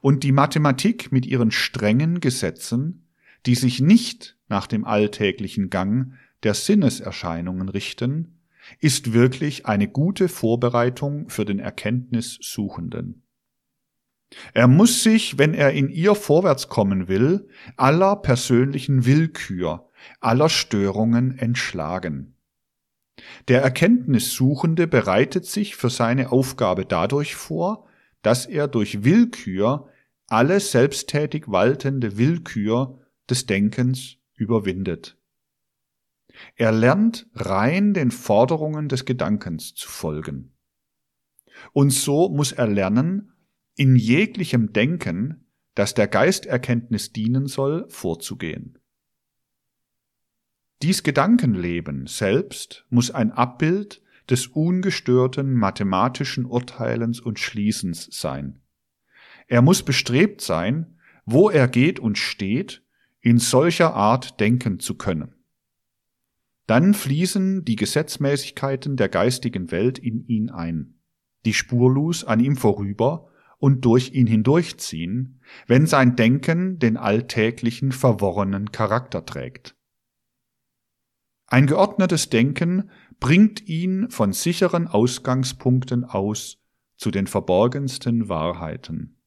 [0.00, 3.08] und die Mathematik mit ihren strengen Gesetzen,
[3.46, 8.40] die sich nicht nach dem alltäglichen Gang der Sinneserscheinungen richten,
[8.80, 13.22] ist wirklich eine gute Vorbereitung für den Erkenntnissuchenden.
[14.52, 19.85] Er muss sich, wenn er in ihr vorwärts kommen will, aller persönlichen Willkür,
[20.20, 22.36] aller Störungen entschlagen.
[23.48, 27.86] Der Erkenntnissuchende bereitet sich für seine Aufgabe dadurch vor,
[28.22, 29.88] dass er durch Willkür
[30.26, 32.98] alle selbsttätig waltende Willkür
[33.30, 35.16] des Denkens überwindet.
[36.56, 40.52] Er lernt rein den Forderungen des Gedankens zu folgen.
[41.72, 43.32] Und so muss er lernen,
[43.76, 48.78] in jeglichem Denken, das der Geisterkenntnis dienen soll, vorzugehen.
[50.82, 58.60] Dies Gedankenleben selbst muss ein Abbild des ungestörten mathematischen Urteilens und Schließens sein.
[59.46, 62.82] Er muss bestrebt sein, wo er geht und steht,
[63.20, 65.34] in solcher Art denken zu können.
[66.66, 70.94] Dann fließen die Gesetzmäßigkeiten der geistigen Welt in ihn ein,
[71.44, 78.72] die spurlos an ihm vorüber und durch ihn hindurchziehen, wenn sein Denken den alltäglichen verworrenen
[78.72, 79.75] Charakter trägt.
[81.48, 86.58] Ein geordnetes Denken bringt ihn von sicheren Ausgangspunkten aus
[86.96, 89.20] zu den verborgensten Wahrheiten.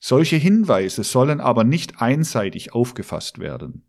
[0.00, 3.86] Solche Hinweise sollen aber nicht einseitig aufgefasst werden.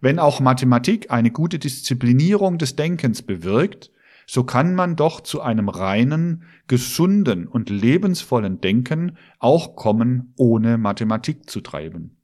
[0.00, 3.90] Wenn auch Mathematik eine gute Disziplinierung des Denkens bewirkt,
[4.26, 11.48] so kann man doch zu einem reinen, gesunden und lebensvollen Denken auch kommen, ohne Mathematik
[11.48, 12.19] zu treiben.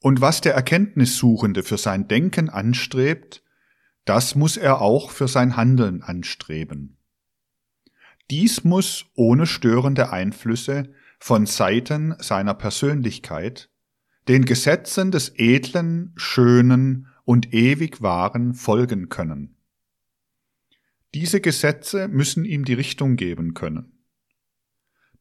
[0.00, 3.42] Und was der Erkenntnissuchende für sein Denken anstrebt,
[4.04, 6.96] das muss er auch für sein Handeln anstreben.
[8.30, 13.70] Dies muss ohne störende Einflüsse von Seiten seiner Persönlichkeit
[14.28, 19.56] den Gesetzen des Edlen, Schönen und ewig Wahren folgen können.
[21.14, 24.04] Diese Gesetze müssen ihm die Richtung geben können.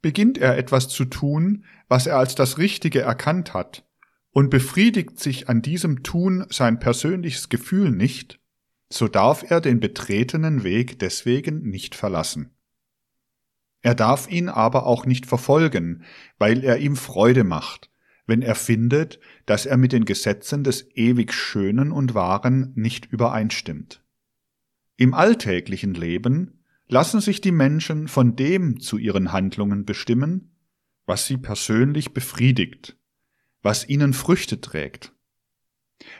[0.02, 3.87] Beginnt er etwas zu tun, was er als das Richtige erkannt hat,
[4.38, 8.39] und befriedigt sich an diesem Tun sein persönliches Gefühl nicht,
[8.88, 12.52] so darf er den betretenen Weg deswegen nicht verlassen.
[13.82, 16.04] Er darf ihn aber auch nicht verfolgen,
[16.38, 17.89] weil er ihm Freude macht,
[18.28, 24.04] wenn er findet, dass er mit den Gesetzen des ewig Schönen und Wahren nicht übereinstimmt.
[24.97, 30.52] Im alltäglichen Leben lassen sich die Menschen von dem zu ihren Handlungen bestimmen,
[31.08, 32.97] was sie persönlich befriedigt,
[33.67, 35.12] was ihnen Früchte trägt.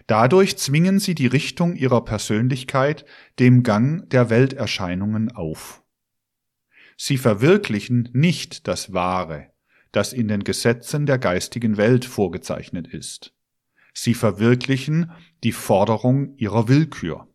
[0.05, 3.05] Dadurch zwingen sie die Richtung ihrer Persönlichkeit
[3.39, 5.81] dem Gang der Welterscheinungen auf.
[6.97, 9.47] Sie verwirklichen nicht das Wahre,
[9.93, 13.33] das in den Gesetzen der geistigen Welt vorgezeichnet ist.
[13.93, 15.12] Sie verwirklichen
[15.45, 17.29] die Forderung ihrer Willkür.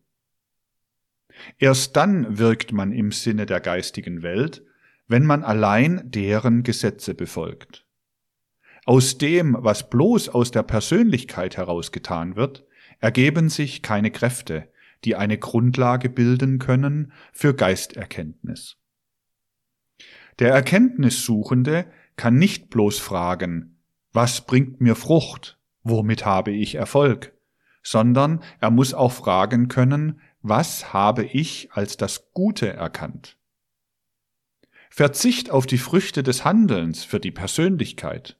[1.57, 4.63] Erst dann wirkt man im Sinne der geistigen Welt,
[5.07, 7.82] wenn man allein deren Gesetze befolgt.
[8.85, 12.65] Aus dem, was bloß aus der Persönlichkeit herausgetan wird,
[12.99, 14.69] ergeben sich keine Kräfte,
[15.05, 18.77] die eine Grundlage bilden können für Geisterkenntnis.
[20.39, 23.77] Der Erkenntnissuchende kann nicht bloß fragen,
[24.11, 27.33] was bringt mir Frucht, womit habe ich Erfolg,
[27.81, 33.37] sondern er muss auch fragen können, was habe ich als das Gute erkannt.
[34.89, 38.37] Verzicht auf die Früchte des Handelns für die Persönlichkeit,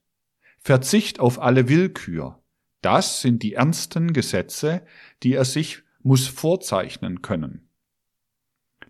[0.63, 2.41] Verzicht auf alle Willkür,
[2.81, 4.85] das sind die ernsten Gesetze,
[5.21, 7.69] die er sich muss vorzeichnen können.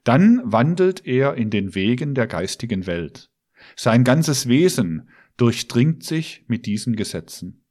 [0.04, 3.32] Dann wandelt er in den Wegen der geistigen Welt.
[3.76, 7.64] Sein ganzes Wesen durchdringt sich mit diesen Gesetzen.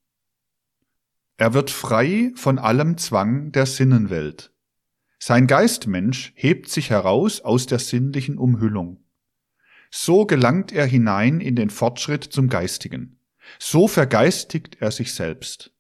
[1.37, 4.53] Er wird frei von allem Zwang der Sinnenwelt.
[5.19, 9.05] Sein Geistmensch hebt sich heraus aus der sinnlichen Umhüllung.
[9.91, 13.22] So gelangt er hinein in den Fortschritt zum Geistigen.
[13.59, 15.73] So vergeistigt er sich selbst.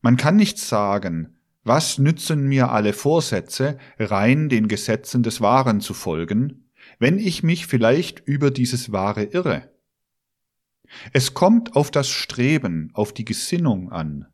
[0.00, 5.94] Man kann nicht sagen, was nützen mir alle Vorsätze, rein den Gesetzen des Wahren zu
[5.94, 9.70] folgen, wenn ich mich vielleicht über dieses Wahre irre.
[11.12, 14.26] Es kommt auf das Streben, auf die Gesinnung an.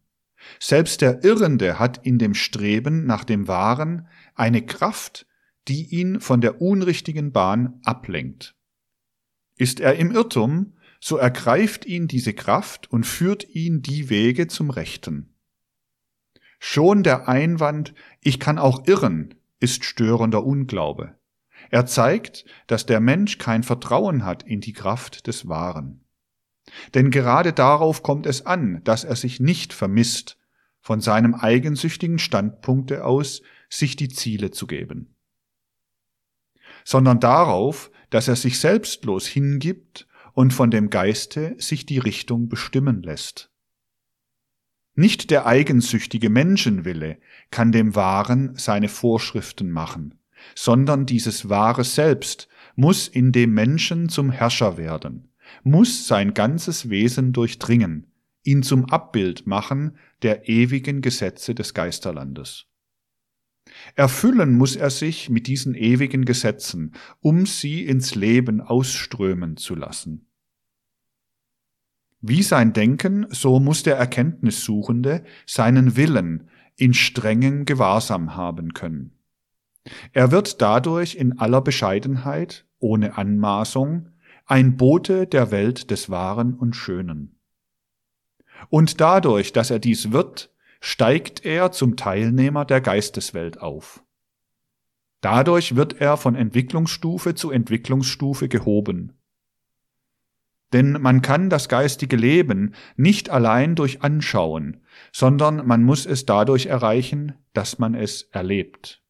[0.59, 5.26] Selbst der Irrende hat in dem Streben nach dem Wahren eine Kraft,
[5.68, 8.57] die ihn von der unrichtigen Bahn ablenkt.
[9.57, 14.71] Ist er im Irrtum, so ergreift ihn diese Kraft und führt ihn die Wege zum
[14.71, 15.35] Rechten.
[16.59, 21.15] Schon der Einwand, ich kann auch irren, ist störender Unglaube.
[21.71, 26.05] Er zeigt, dass der Mensch kein Vertrauen hat in die Kraft des Wahren.
[26.95, 30.37] Denn gerade darauf kommt es an, dass er sich nicht vermisst,
[30.81, 35.15] von seinem eigensüchtigen Standpunkte aus sich die Ziele zu geben,
[36.85, 40.08] sondern darauf, dass er sich selbstlos hingibt
[40.39, 43.51] und von dem Geiste sich die Richtung bestimmen lässt.
[44.95, 47.18] Nicht der eigensüchtige Menschenwille
[47.51, 50.20] kann dem Wahren seine Vorschriften machen,
[50.55, 55.32] sondern dieses Wahre selbst muss in dem Menschen zum Herrscher werden,
[55.64, 58.07] muss sein ganzes Wesen durchdringen,
[58.45, 62.66] ihn zum Abbild machen der ewigen Gesetze des Geisterlandes.
[63.97, 70.28] Erfüllen muss er sich mit diesen ewigen Gesetzen, um sie ins Leben ausströmen zu lassen.
[72.21, 79.12] Wie sein Denken, so muss der Erkenntnissuchende seinen Willen in strengen Gewahrsam haben können.
[80.12, 84.09] Er wird dadurch in aller Bescheidenheit, ohne Anmaßung,
[84.47, 87.37] ein Bote der Welt des Wahren und Schönen.
[88.71, 90.51] Und dadurch, dass er dies wird,
[90.81, 94.03] steigt er zum Teilnehmer der Geisteswelt auf.
[95.21, 99.18] Dadurch wird er von Entwicklungsstufe zu Entwicklungsstufe gehoben.
[100.73, 106.66] Denn man kann das geistige Leben nicht allein durch Anschauen, sondern man muss es dadurch
[106.66, 109.03] erreichen, dass man es erlebt.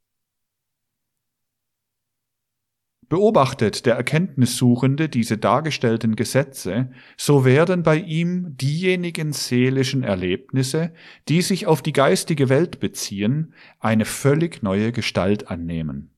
[3.08, 10.92] Beobachtet der Erkenntnissuchende diese dargestellten Gesetze, so werden bei ihm diejenigen seelischen Erlebnisse,
[11.26, 16.10] die sich auf die geistige Welt beziehen, eine völlig neue Gestalt annehmen.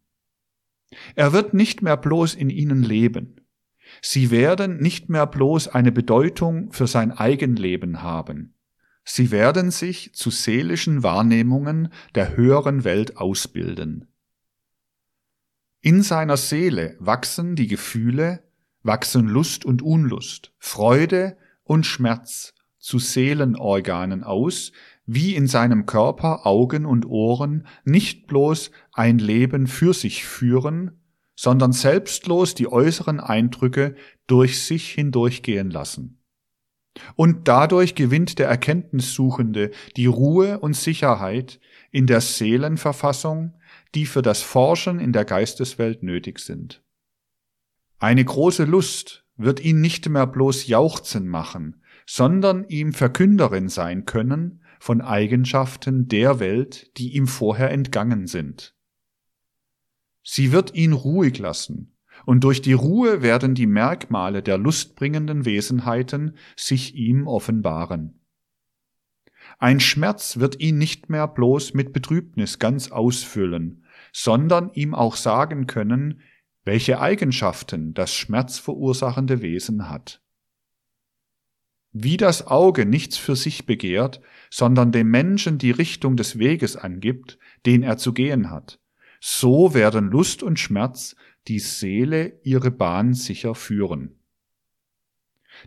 [1.14, 3.39] Er wird nicht mehr bloß in ihnen leben.
[4.03, 8.55] Sie werden nicht mehr bloß eine Bedeutung für sein Eigenleben haben.
[9.05, 14.07] Sie werden sich zu seelischen Wahrnehmungen der höheren Welt ausbilden.
[15.80, 18.42] In seiner Seele wachsen die Gefühle,
[18.82, 24.72] wachsen Lust und Unlust, Freude und Schmerz zu Seelenorganen aus,
[25.07, 30.99] wie in seinem Körper Augen und Ohren nicht bloß ein Leben für sich führen,
[31.41, 33.95] sondern selbstlos die äußeren Eindrücke
[34.26, 36.22] durch sich hindurchgehen lassen.
[37.16, 41.59] Und dadurch gewinnt der Erkenntnissuchende die Ruhe und Sicherheit
[41.91, 43.55] in der Seelenverfassung,
[43.95, 46.82] die für das Forschen in der Geisteswelt nötig sind.
[47.99, 54.62] Eine große Lust wird ihn nicht mehr bloß jauchzen machen, sondern ihm Verkünderin sein können
[54.78, 58.74] von Eigenschaften der Welt, die ihm vorher entgangen sind.
[60.23, 61.97] Sie wird ihn ruhig lassen,
[62.27, 68.21] und durch die Ruhe werden die Merkmale der lustbringenden Wesenheiten sich ihm offenbaren.
[69.59, 75.66] Ein Schmerz wird ihn nicht mehr bloß mit Betrübnis ganz ausfüllen, sondern ihm auch sagen
[75.66, 76.21] können,
[76.64, 80.23] welche Eigenschaften das schmerzverursachende Wesen hat.
[81.93, 87.39] Wie das Auge nichts für sich begehrt, sondern dem Menschen die Richtung des Weges angibt,
[87.66, 88.79] den er zu gehen hat,
[89.21, 91.14] so werden Lust und Schmerz
[91.47, 94.16] die Seele ihre Bahn sicher führen.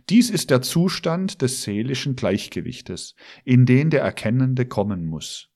[0.08, 5.50] Dies ist der Zustand des seelischen Gleichgewichtes, in den der Erkennende kommen muss.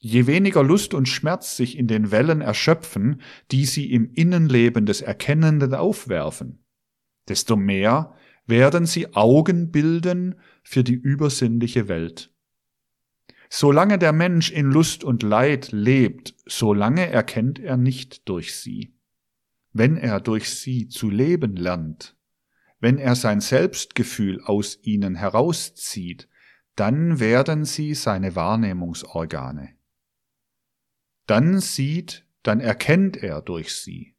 [0.00, 3.20] Je weniger Lust und Schmerz sich in den Wellen erschöpfen,
[3.50, 6.64] die sie im Innenleben des Erkennenden aufwerfen,
[7.28, 8.14] desto mehr
[8.46, 12.32] werden sie Augen bilden für die übersinnliche Welt.
[13.50, 18.94] Solange der Mensch in Lust und Leid lebt, solange erkennt er nicht durch sie.
[19.72, 22.16] Wenn er durch sie zu leben lernt,
[22.78, 26.28] wenn er sein Selbstgefühl aus ihnen herauszieht,
[26.76, 29.74] dann werden sie seine Wahrnehmungsorgane
[31.30, 34.16] dann sieht, dann erkennt er durch sie.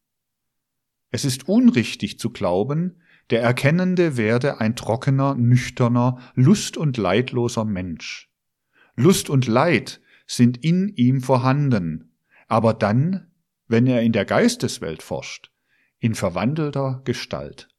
[1.10, 3.02] Es ist unrichtig zu glauben,
[3.32, 8.31] der Erkennende werde ein trockener, nüchterner, lust- und leidloser Mensch.
[8.96, 12.14] Lust und Leid sind in ihm vorhanden,
[12.48, 13.32] aber dann,
[13.68, 15.52] wenn er in der Geisteswelt forscht,
[16.00, 17.70] in verwandelter Gestalt.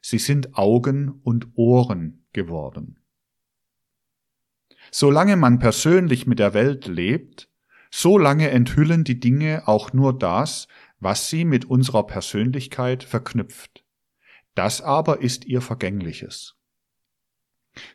[0.00, 2.98] Sie sind Augen und Ohren geworden.
[4.90, 7.48] Solange man persönlich mit der Welt lebt,
[7.90, 10.66] so lange enthüllen die Dinge auch nur das,
[10.98, 13.84] was sie mit unserer Persönlichkeit verknüpft.
[14.54, 16.56] Das aber ist ihr Vergängliches.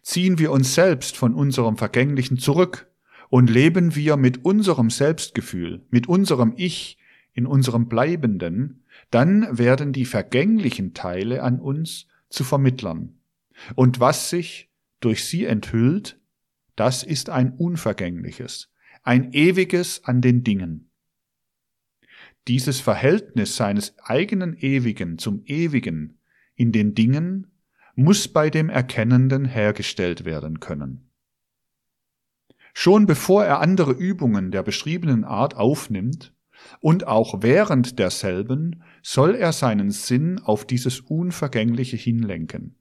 [0.02, 2.90] Ziehen wir uns selbst von unserem Vergänglichen zurück
[3.30, 6.98] und leben wir mit unserem Selbstgefühl, mit unserem Ich
[7.34, 13.20] in unserem Bleibenden, dann werden die vergänglichen Teile an uns zu Vermittlern.
[13.76, 14.70] Und was sich
[15.00, 16.20] durch sie enthüllt,
[16.76, 18.72] das ist ein unvergängliches,
[19.04, 20.90] ein ewiges an den Dingen.
[22.48, 26.20] Dieses Verhältnis seines eigenen Ewigen zum Ewigen
[26.56, 27.48] in den Dingen
[27.98, 31.10] muss bei dem Erkennenden hergestellt werden können.
[32.76, 36.32] Schon bevor er andere Übungen der beschriebenen Art aufnimmt,
[36.80, 42.76] und auch während derselben soll er seinen Sinn auf dieses Unvergängliche hinlenken.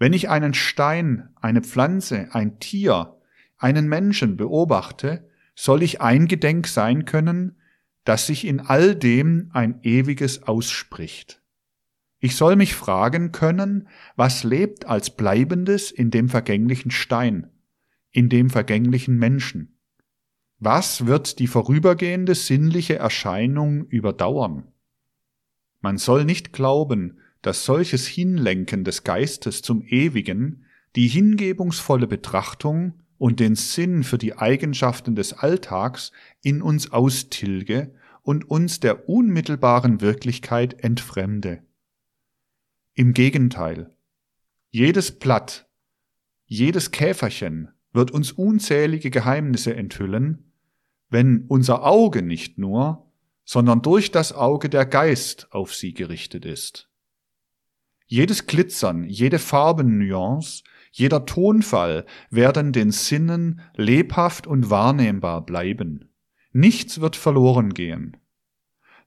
[0.00, 3.20] Wenn ich einen Stein, eine Pflanze, ein Tier,
[3.56, 7.60] einen Menschen beobachte, soll ich eingedenk sein können,
[8.02, 11.43] dass sich in all dem ein ewiges ausspricht.
[12.24, 17.50] Ich soll mich fragen können, was lebt als Bleibendes in dem vergänglichen Stein,
[18.12, 19.76] in dem vergänglichen Menschen?
[20.58, 24.68] Was wird die vorübergehende sinnliche Erscheinung überdauern?
[25.82, 30.64] Man soll nicht glauben, dass solches Hinlenken des Geistes zum Ewigen
[30.96, 36.10] die hingebungsvolle Betrachtung und den Sinn für die Eigenschaften des Alltags
[36.40, 41.62] in uns austilge und uns der unmittelbaren Wirklichkeit entfremde.
[42.96, 43.90] Im Gegenteil,
[44.70, 45.68] jedes Blatt,
[46.46, 50.52] jedes Käferchen wird uns unzählige Geheimnisse enthüllen,
[51.10, 53.10] wenn unser Auge nicht nur,
[53.44, 56.88] sondern durch das Auge der Geist auf sie gerichtet ist.
[58.06, 66.12] Jedes Glitzern, jede Farbennuance, jeder Tonfall werden den Sinnen lebhaft und wahrnehmbar bleiben.
[66.52, 68.16] Nichts wird verloren gehen.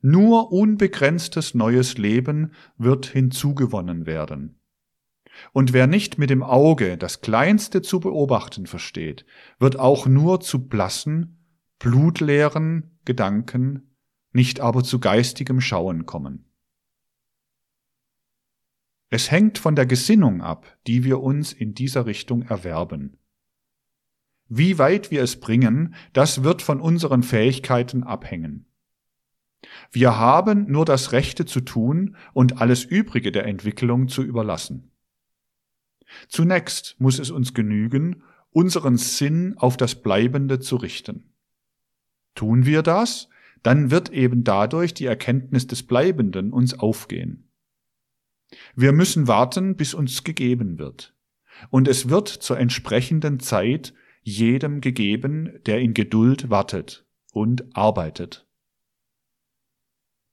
[0.02, 4.60] Nur unbegrenztes neues Leben wird hinzugewonnen werden.
[5.54, 9.26] Und wer nicht mit dem Auge das Kleinste zu beobachten versteht,
[9.60, 11.46] wird auch nur zu blassen,
[11.80, 13.96] blutleeren Gedanken,
[14.32, 16.46] nicht aber zu geistigem Schauen kommen.
[19.10, 23.18] Es hängt von der Gesinnung ab, die wir uns in dieser Richtung erwerben.
[24.50, 28.67] Wie weit wir es bringen, das wird von unseren Fähigkeiten abhängen.
[29.92, 34.92] Wir haben nur das Rechte zu tun und alles Übrige der Entwicklung zu überlassen.
[36.28, 41.34] Zunächst muss es uns genügen, unseren Sinn auf das Bleibende zu richten.
[42.36, 43.30] Tun wir das,
[43.64, 47.50] dann wird eben dadurch die Erkenntnis des Bleibenden uns aufgehen.
[48.76, 51.14] Wir müssen warten, bis uns gegeben wird.
[51.70, 58.47] Und es wird zur entsprechenden Zeit jedem gegeben, der in Geduld wartet und arbeitet.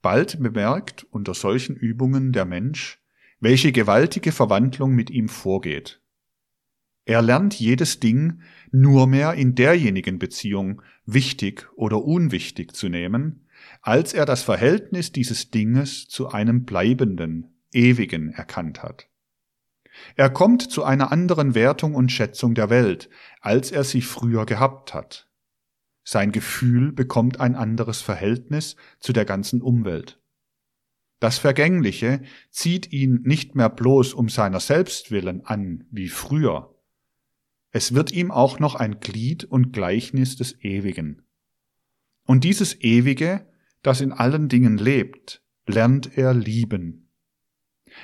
[0.04, 3.02] Bald bemerkt unter solchen Übungen der Mensch,
[3.40, 6.02] welche gewaltige Verwandlung mit ihm vorgeht.
[7.06, 13.46] Er lernt jedes Ding nur mehr in derjenigen Beziehung wichtig oder unwichtig zu nehmen,
[13.80, 19.08] als er das Verhältnis dieses Dinges zu einem bleibenden, ewigen erkannt hat.
[20.16, 23.08] Er kommt zu einer anderen Wertung und Schätzung der Welt,
[23.40, 25.30] als er sie früher gehabt hat.
[26.04, 30.20] Sein Gefühl bekommt ein anderes Verhältnis zu der ganzen Umwelt.
[31.18, 36.74] Das Vergängliche zieht ihn nicht mehr bloß um seiner selbst willen an wie früher.
[37.70, 41.22] Es wird ihm auch noch ein Glied und Gleichnis des Ewigen.
[42.26, 43.46] Und dieses Ewige,
[43.82, 47.08] das in allen Dingen lebt, lernt er lieben.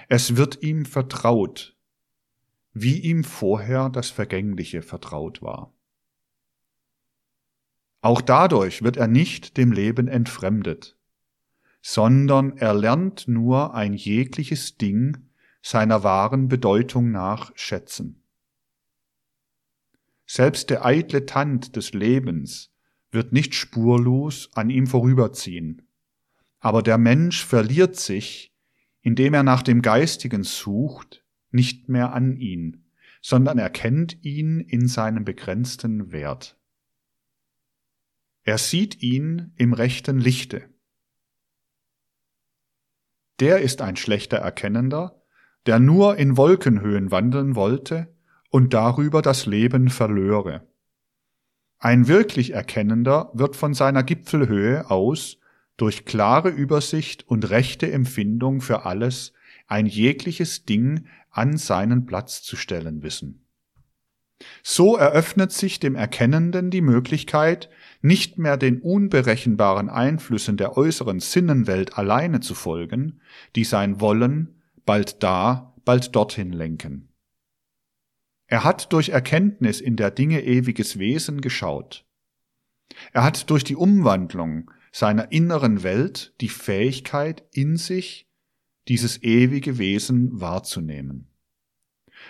[0.09, 1.77] Es wird ihm vertraut,
[2.73, 5.75] wie ihm vorher das Vergängliche vertraut war.
[8.01, 10.97] Auch dadurch wird er nicht dem Leben entfremdet
[11.83, 15.17] sondern er lernt nur ein jegliches Ding
[15.63, 18.23] seiner wahren Bedeutung nach schätzen.
[20.27, 22.73] Selbst der eitle Tand des Lebens
[23.11, 25.83] wird nicht spurlos an ihm vorüberziehen,
[26.61, 28.55] aber der Mensch verliert sich,
[29.03, 32.85] indem er nach dem Geistigen sucht, nicht mehr an ihn,
[33.23, 36.60] sondern erkennt ihn in seinem begrenzten Wert.
[38.43, 40.71] Er sieht ihn im rechten Lichte
[43.41, 45.23] der ist ein schlechter Erkennender,
[45.67, 48.15] der nur in Wolkenhöhen wandeln wollte
[48.51, 50.67] und darüber das Leben verlöre.
[51.79, 55.39] Ein wirklich Erkennender wird von seiner Gipfelhöhe aus
[55.79, 59.33] durch klare Übersicht und rechte Empfindung für alles
[59.67, 63.47] ein jegliches Ding an seinen Platz zu stellen wissen.
[64.63, 67.69] So eröffnet sich dem Erkennenden die Möglichkeit,
[68.03, 73.21] nicht mehr den unberechenbaren Einflüssen der äußeren Sinnenwelt alleine zu folgen,
[73.57, 77.09] die sein Wollen bald da, bald dorthin lenken.
[78.47, 82.05] Er hat durch Erkenntnis in der Dinge ewiges Wesen geschaut.
[83.13, 88.29] Er hat durch die Umwandlung seiner inneren Welt die Fähigkeit in sich,
[88.89, 91.30] dieses ewige Wesen wahrzunehmen.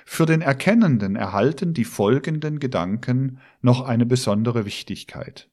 [0.04, 5.48] Für den Erkennenden erhalten die folgenden Gedanken noch eine besondere Wichtigkeit.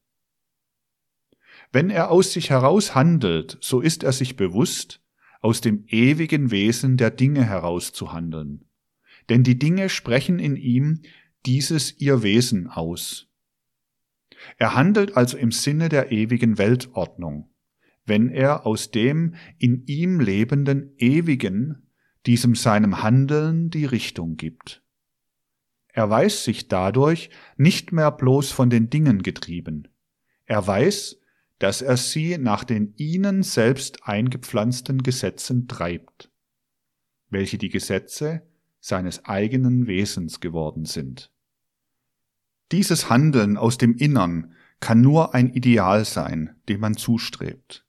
[1.71, 5.01] Wenn er aus sich heraus handelt, so ist er sich bewusst,
[5.41, 8.65] aus dem ewigen Wesen der Dinge heraus zu handeln.
[9.29, 11.01] Denn die Dinge sprechen in ihm
[11.45, 13.27] dieses ihr Wesen aus.
[14.57, 17.49] Er handelt also im Sinne der ewigen Weltordnung,
[18.05, 21.86] wenn er aus dem in ihm lebenden Ewigen
[22.27, 24.83] diesem seinem Handeln die Richtung gibt.
[25.87, 29.87] Er weiß sich dadurch nicht mehr bloß von den Dingen getrieben.
[30.45, 31.17] Er weiß,
[31.57, 36.29] dass er sie nach den ihnen selbst eingepflanzten Gesetzen treibt,
[37.29, 38.43] welche die Gesetze
[38.79, 41.31] seines eigenen Wesens geworden sind.
[42.71, 47.85] Dieses Handeln aus dem Innern kann nur ein Ideal sein, dem man zustrebt.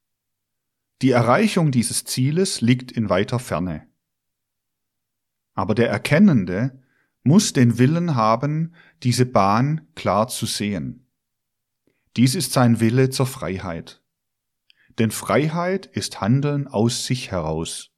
[1.03, 3.88] Die Erreichung dieses Zieles liegt in weiter Ferne.
[5.59, 6.81] Aber der Erkennende
[7.25, 11.09] muss den Willen haben, diese Bahn klar zu sehen.
[12.17, 14.01] Dies ist sein Wille zur Freiheit.
[15.01, 17.91] Denn Freiheit ist Handeln aus sich heraus.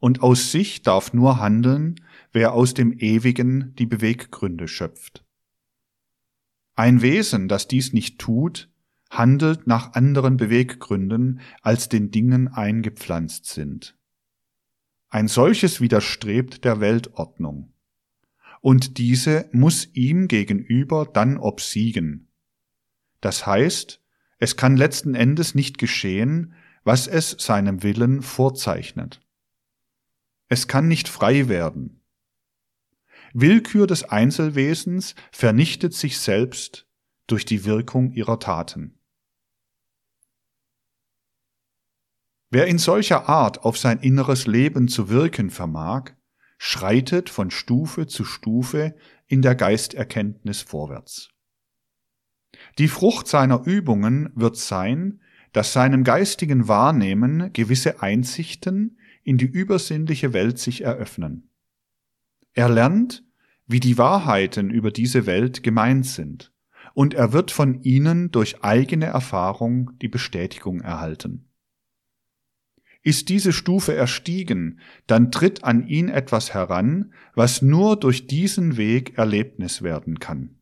[0.00, 1.94] Und aus sich darf nur handeln,
[2.32, 5.24] wer aus dem Ewigen die Beweggründe schöpft.
[6.74, 8.68] Ein Wesen, das dies nicht tut,
[9.10, 13.96] handelt nach anderen Beweggründen, als den Dingen eingepflanzt sind.
[15.10, 17.72] Ein solches widerstrebt der Weltordnung.
[18.60, 22.28] Und diese muss ihm gegenüber dann obsiegen.
[23.20, 24.00] Das heißt,
[24.38, 26.54] es kann letzten Endes nicht geschehen,
[26.84, 29.20] was es seinem Willen vorzeichnet.
[30.48, 32.00] Es kann nicht frei werden.
[33.32, 36.86] Willkür des Einzelwesens vernichtet sich selbst
[37.26, 38.99] durch die Wirkung ihrer Taten.
[42.50, 46.10] Wer in solcher Art auf sein inneres Leben zu wirken vermag,
[46.58, 48.96] schreitet von Stufe zu Stufe
[49.28, 51.30] in der Geisterkenntnis vorwärts.
[52.78, 55.20] Die Frucht seiner Übungen wird sein,
[55.52, 61.50] dass seinem geistigen Wahrnehmen gewisse Einsichten in die übersinnliche Welt sich eröffnen.
[62.52, 63.24] Er lernt,
[63.66, 66.52] wie die Wahrheiten über diese Welt gemeint sind,
[66.94, 71.49] und er wird von ihnen durch eigene Erfahrung die Bestätigung erhalten.
[73.02, 79.16] Ist diese Stufe erstiegen, dann tritt an ihn etwas heran, was nur durch diesen Weg
[79.16, 80.56] Erlebnis werden kann.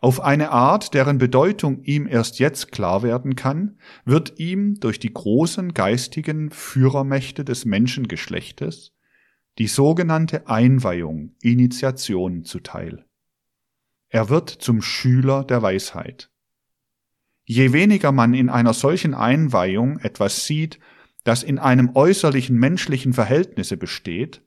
[0.00, 5.12] Auf eine Art, deren Bedeutung ihm erst jetzt klar werden kann, wird ihm durch die
[5.12, 8.92] großen geistigen Führermächte des Menschengeschlechtes
[9.58, 13.06] die sogenannte Einweihung, Initiation zuteil.
[14.08, 16.30] Er wird zum Schüler der Weisheit.
[17.44, 20.78] Je weniger man in einer solchen Einweihung etwas sieht,
[21.26, 24.42] das in einem äußerlichen menschlichen Verhältnisse besteht,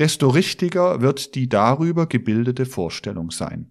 [0.00, 3.70] desto richtiger wird die darüber gebildete Vorstellung sein.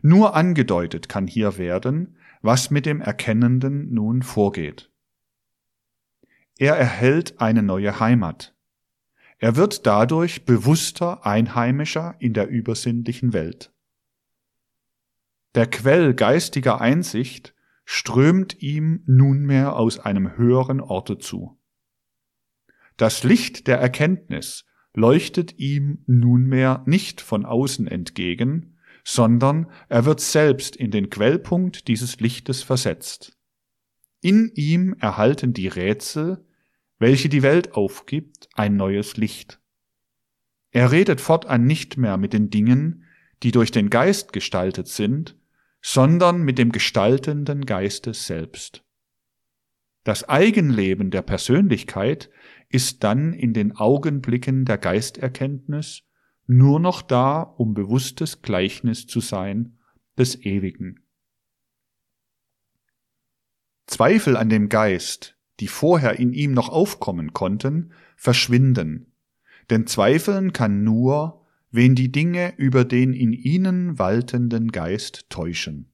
[0.00, 4.90] Nur angedeutet kann hier werden, was mit dem Erkennenden nun vorgeht.
[6.56, 8.54] Er erhält eine neue Heimat.
[9.36, 13.70] Er wird dadurch bewusster Einheimischer in der übersinnlichen Welt.
[15.54, 17.54] Der Quell geistiger Einsicht
[17.86, 21.58] strömt ihm nunmehr aus einem höheren Orte zu.
[22.96, 30.74] Das Licht der Erkenntnis leuchtet ihm nunmehr nicht von außen entgegen, sondern er wird selbst
[30.74, 33.38] in den Quellpunkt dieses Lichtes versetzt.
[34.20, 36.44] In ihm erhalten die Rätsel,
[36.98, 39.60] welche die Welt aufgibt, ein neues Licht.
[40.72, 43.04] Er redet fortan nicht mehr mit den Dingen,
[43.44, 45.36] die durch den Geist gestaltet sind,
[45.88, 48.82] sondern mit dem gestaltenden Geistes selbst.
[50.02, 52.28] Das Eigenleben der Persönlichkeit
[52.68, 56.02] ist dann in den Augenblicken der Geisterkenntnis
[56.48, 59.78] nur noch da, um bewusstes Gleichnis zu sein
[60.18, 61.04] des Ewigen.
[63.86, 69.12] Zweifel an dem Geist, die vorher in ihm noch aufkommen konnten, verschwinden,
[69.70, 71.45] denn Zweifeln kann nur,
[71.76, 75.92] wen die Dinge über den in ihnen waltenden Geist täuschen.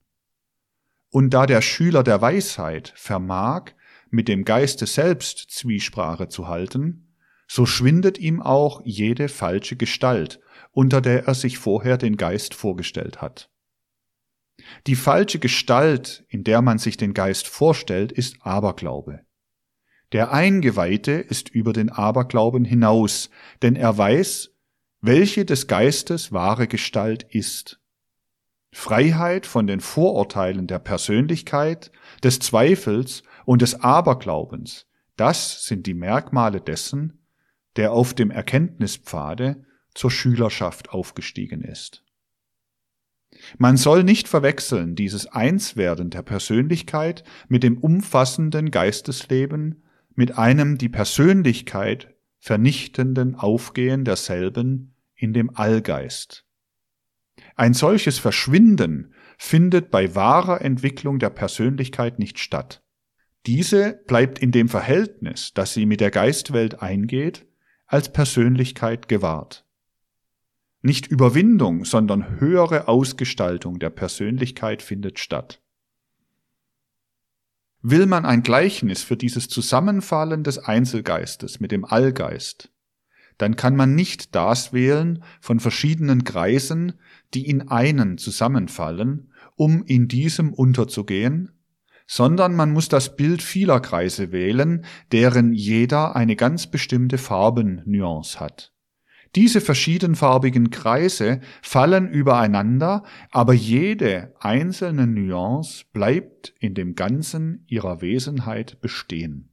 [1.11, 3.73] Und da der Schüler der Weisheit vermag,
[4.09, 7.15] mit dem Geiste selbst Zwiesprache zu halten,
[7.49, 13.21] so schwindet ihm auch jede falsche Gestalt, unter der er sich vorher den Geist vorgestellt
[13.21, 13.51] hat.
[14.87, 19.21] Die falsche Gestalt, in der man sich den Geist vorstellt, ist Aberglaube.
[20.13, 23.31] Der Eingeweihte ist über den Aberglauben hinaus,
[23.63, 24.52] denn er weiß,
[25.03, 27.81] welche des Geistes wahre Gestalt ist.
[28.71, 31.91] Freiheit von den Vorurteilen der Persönlichkeit,
[32.23, 34.87] des Zweifels und des Aberglaubens,
[35.17, 37.27] das sind die Merkmale dessen,
[37.77, 42.05] der auf dem Erkenntnispfade zur Schülerschaft aufgestiegen ist.
[43.59, 49.83] Man soll nicht verwechseln dieses Einswerden der Persönlichkeit mit dem umfassenden Geistesleben,
[50.15, 54.92] mit einem die Persönlichkeit vernichtenden Aufgehen derselben
[55.23, 56.45] in dem Allgeist.
[57.55, 62.83] Ein solches Verschwinden findet bei wahrer Entwicklung der Persönlichkeit nicht statt.
[63.47, 67.47] Diese bleibt in dem Verhältnis, das sie mit der Geistwelt eingeht,
[67.87, 69.67] als Persönlichkeit gewahrt.
[70.81, 75.61] Nicht Überwindung, sondern höhere Ausgestaltung der Persönlichkeit findet statt.
[77.81, 82.73] Will man ein Gleichnis für dieses Zusammenfallen des Einzelgeistes mit dem Allgeist,
[83.39, 86.95] dann kann man nicht das wählen von verschiedenen Kreisen,
[87.35, 91.51] die in einen zusammenfallen, um in diesem unterzugehen,
[92.07, 98.73] sondern man muss das Bild vieler Kreise wählen, deren jeder eine ganz bestimmte Farbennuance hat.
[99.35, 108.83] Diese verschiedenfarbigen Kreise fallen übereinander, aber jede einzelne Nuance bleibt in dem Ganzen ihrer Wesenheit
[108.83, 109.52] bestehen.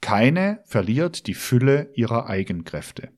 [0.00, 3.10] Keine verliert die Fülle ihrer Eigenkräfte.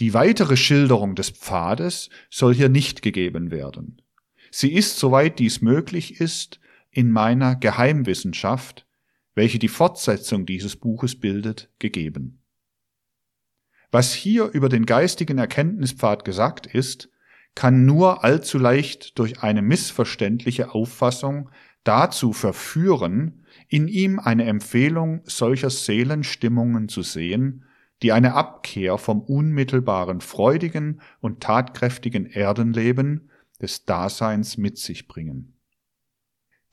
[0.00, 4.02] Die weitere Schilderung des Pfades soll hier nicht gegeben werden.
[4.50, 8.86] Sie ist, soweit dies möglich ist, in meiner Geheimwissenschaft,
[9.34, 12.40] welche die Fortsetzung dieses Buches bildet, gegeben.
[13.90, 17.10] Was hier über den geistigen Erkenntnispfad gesagt ist,
[17.54, 21.50] kann nur allzu leicht durch eine missverständliche Auffassung
[21.84, 27.64] dazu verführen, in ihm eine Empfehlung solcher Seelenstimmungen zu sehen,
[28.02, 33.30] die eine Abkehr vom unmittelbaren freudigen und tatkräftigen Erdenleben
[33.60, 35.54] des Daseins mit sich bringen.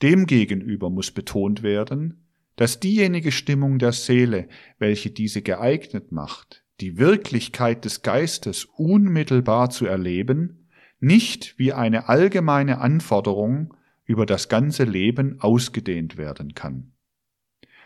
[0.01, 4.47] Demgegenüber muss betont werden, dass diejenige Stimmung der Seele,
[4.77, 10.67] welche diese geeignet macht, die Wirklichkeit des Geistes unmittelbar zu erleben,
[10.99, 13.73] nicht wie eine allgemeine Anforderung
[14.11, 16.91] über das ganze Leben ausgedehnt werden kann.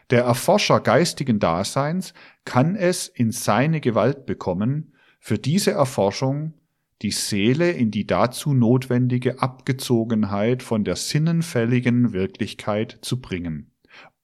[0.10, 2.14] Der Erforscher geistigen Daseins
[2.46, 6.54] kann es in seine Gewalt bekommen, für diese Erforschung
[7.02, 13.72] die Seele in die dazu notwendige Abgezogenheit von der sinnenfälligen Wirklichkeit zu bringen,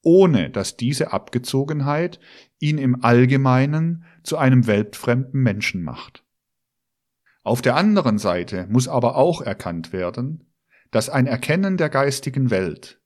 [0.02, 2.18] ohne dass diese Abgezogenheit
[2.58, 6.24] ihn im Allgemeinen zu einem weltfremden Menschen macht.
[7.44, 10.51] Auf der anderen Seite muss aber auch erkannt werden,
[10.92, 13.00] dass ein Erkennen der geistigen Welt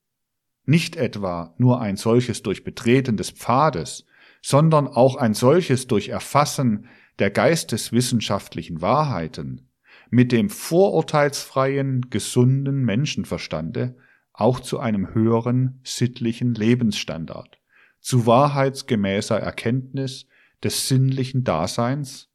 [0.67, 4.05] nicht etwa nur ein solches durch Betreten des Pfades,
[4.43, 9.69] sondern auch ein solches durch Erfassen der geisteswissenschaftlichen Wahrheiten
[10.11, 13.97] mit dem vorurteilsfreien, gesunden Menschenverstande
[14.33, 17.59] auch zu einem höheren sittlichen Lebensstandard,
[18.01, 20.27] zu wahrheitsgemäßer Erkenntnis
[20.63, 22.29] des sinnlichen Daseins,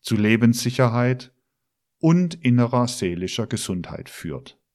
[0.00, 1.32] zu Lebenssicherheit
[1.98, 4.58] und innerer seelischer Gesundheit führt.